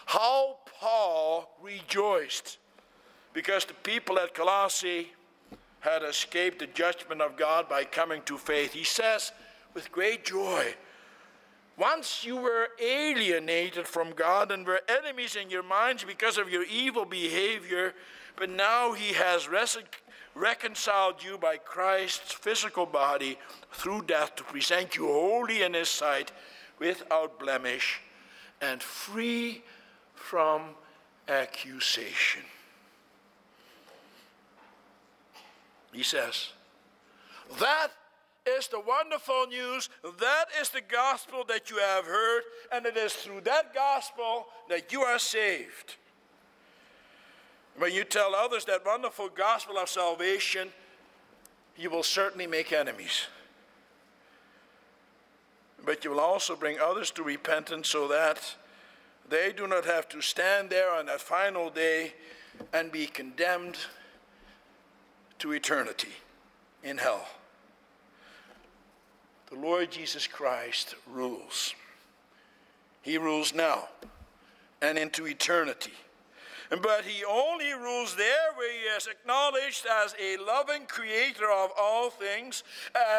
How 0.08 0.58
Paul 0.80 1.50
rejoiced 1.62 2.58
because 3.34 3.66
the 3.66 3.74
people 3.74 4.20
at 4.20 4.34
Colossae 4.34 5.12
had 5.80 6.04
escaped 6.04 6.60
the 6.60 6.68
judgment 6.68 7.22
of 7.22 7.36
God 7.36 7.68
by 7.68 7.84
coming 7.84 8.22
to 8.24 8.38
faith. 8.38 8.74
He 8.74 8.86
says, 8.86 9.32
with 9.74 9.92
great 9.92 10.24
joy, 10.24 10.76
once 11.78 12.24
you 12.24 12.38
were 12.38 12.70
alienated 12.80 13.88
from 13.88 14.12
God 14.12 14.52
and 14.52 14.66
were 14.66 14.82
enemies 14.88 15.36
in 15.36 15.50
your 15.50 15.64
minds 15.64 16.04
because 16.04 16.38
of 16.38 16.52
your 16.52 16.64
evil 16.64 17.04
behavior, 17.04 17.96
but 18.36 18.50
now 18.50 18.94
He 18.94 19.14
has 19.14 19.50
reconciled 20.36 21.24
you 21.24 21.38
by 21.38 21.58
Christ's 21.58 22.32
physical 22.32 22.86
body 22.86 23.38
through 23.72 24.04
death 24.04 24.36
to 24.36 24.44
present 24.44 24.96
you 24.96 25.08
holy 25.08 25.64
in 25.64 25.74
His 25.74 25.90
sight, 25.90 26.32
without 26.80 27.40
blemish, 27.40 28.00
and 28.62 28.82
free 28.82 29.64
from 30.14 30.62
accusation. 31.28 32.42
He 35.94 36.04
says, 36.04 36.50
That 37.60 37.90
is 38.46 38.68
the 38.68 38.80
wonderful 38.80 39.48
news. 39.48 39.90
That 40.20 40.46
is 40.60 40.70
the 40.70 40.82
gospel 40.82 41.44
that 41.48 41.70
you 41.70 41.78
have 41.78 42.06
heard, 42.06 42.44
and 42.72 42.86
it 42.86 42.98
is 42.98 43.14
through 43.14 43.42
that 43.42 43.74
gospel 43.74 44.48
that 44.70 44.92
you 44.92 45.02
are 45.02 45.20
saved. 45.20 45.96
When 47.78 47.94
you 47.94 48.04
tell 48.04 48.36
others 48.36 48.66
that 48.66 48.86
wonderful 48.86 49.30
gospel 49.30 49.78
of 49.78 49.90
salvation, 49.90 50.70
you 51.78 51.90
will 51.90 52.04
certainly 52.04 52.48
make 52.48 52.72
enemies. 52.72 53.28
But 55.86 56.04
you 56.04 56.12
will 56.12 56.20
also 56.20 56.56
bring 56.56 56.80
others 56.80 57.12
to 57.12 57.24
repentance 57.24 57.90
so 57.90 58.08
that 58.08 58.56
they 59.28 59.52
do 59.52 59.68
not 59.68 59.86
have 59.86 60.08
to 60.10 60.22
stand 60.22 60.70
there 60.70 60.92
on 60.92 61.08
that 61.08 61.20
final 61.22 61.70
day 61.70 62.14
and 62.72 62.92
be 62.92 63.08
condemned 63.08 63.78
to 65.44 65.52
eternity 65.52 66.08
in 66.86 66.98
hell. 66.98 67.28
The 69.50 69.60
Lord 69.60 69.92
Jesus 69.92 70.26
Christ 70.26 70.96
rules. 71.12 71.76
He 73.02 73.18
rules 73.18 73.54
now 73.54 73.90
and 74.82 74.98
into 74.98 75.28
eternity. 75.28 75.92
But 76.70 77.04
he 77.04 77.26
only 77.26 77.74
rules 77.74 78.16
there 78.16 78.54
where 78.56 78.72
he 78.72 78.86
is 78.96 79.08
acknowledged 79.08 79.86
as 79.86 80.16
a 80.18 80.38
loving 80.38 80.86
creator 80.86 81.52
of 81.52 81.72
all 81.78 82.10
things, 82.10 82.64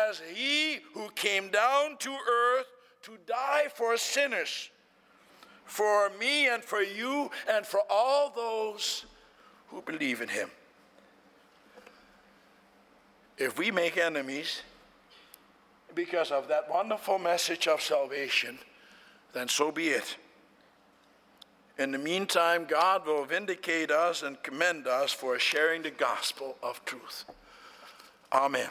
as 0.09 0.23
he 0.33 0.79
who 0.95 1.11
came 1.11 1.51
down 1.51 1.99
to 1.99 2.11
earth 2.11 2.69
to 3.03 3.19
die 3.27 3.67
for 3.75 3.99
sinners, 3.99 4.71
for 5.67 6.11
me 6.19 6.49
and 6.49 6.65
for 6.65 6.81
you 6.81 7.31
and 7.53 7.67
for 7.67 7.81
all 7.91 8.33
those 8.35 9.05
who 9.69 9.83
believe 9.83 10.23
in 10.23 10.29
him. 10.29 10.49
If 13.37 13.59
we 13.59 13.71
make 13.71 13.97
enemies 13.97 14.63
because 15.95 16.31
of 16.31 16.49
that 16.49 16.71
wonderful 16.71 17.19
message 17.19 17.67
of 17.67 17.81
salvation, 17.81 18.59
then 19.33 19.49
so 19.49 19.73
be 19.73 19.89
it. 19.89 20.17
In 21.79 21.91
the 21.91 21.99
meantime, 21.99 22.67
God 22.67 23.05
will 23.05 23.25
vindicate 23.25 23.91
us 23.91 24.23
and 24.23 24.41
commend 24.43 24.87
us 24.87 25.13
for 25.13 25.39
sharing 25.39 25.83
the 25.83 25.91
gospel 25.91 26.57
of 26.63 26.85
truth. 26.85 27.25
Amen. 28.33 28.71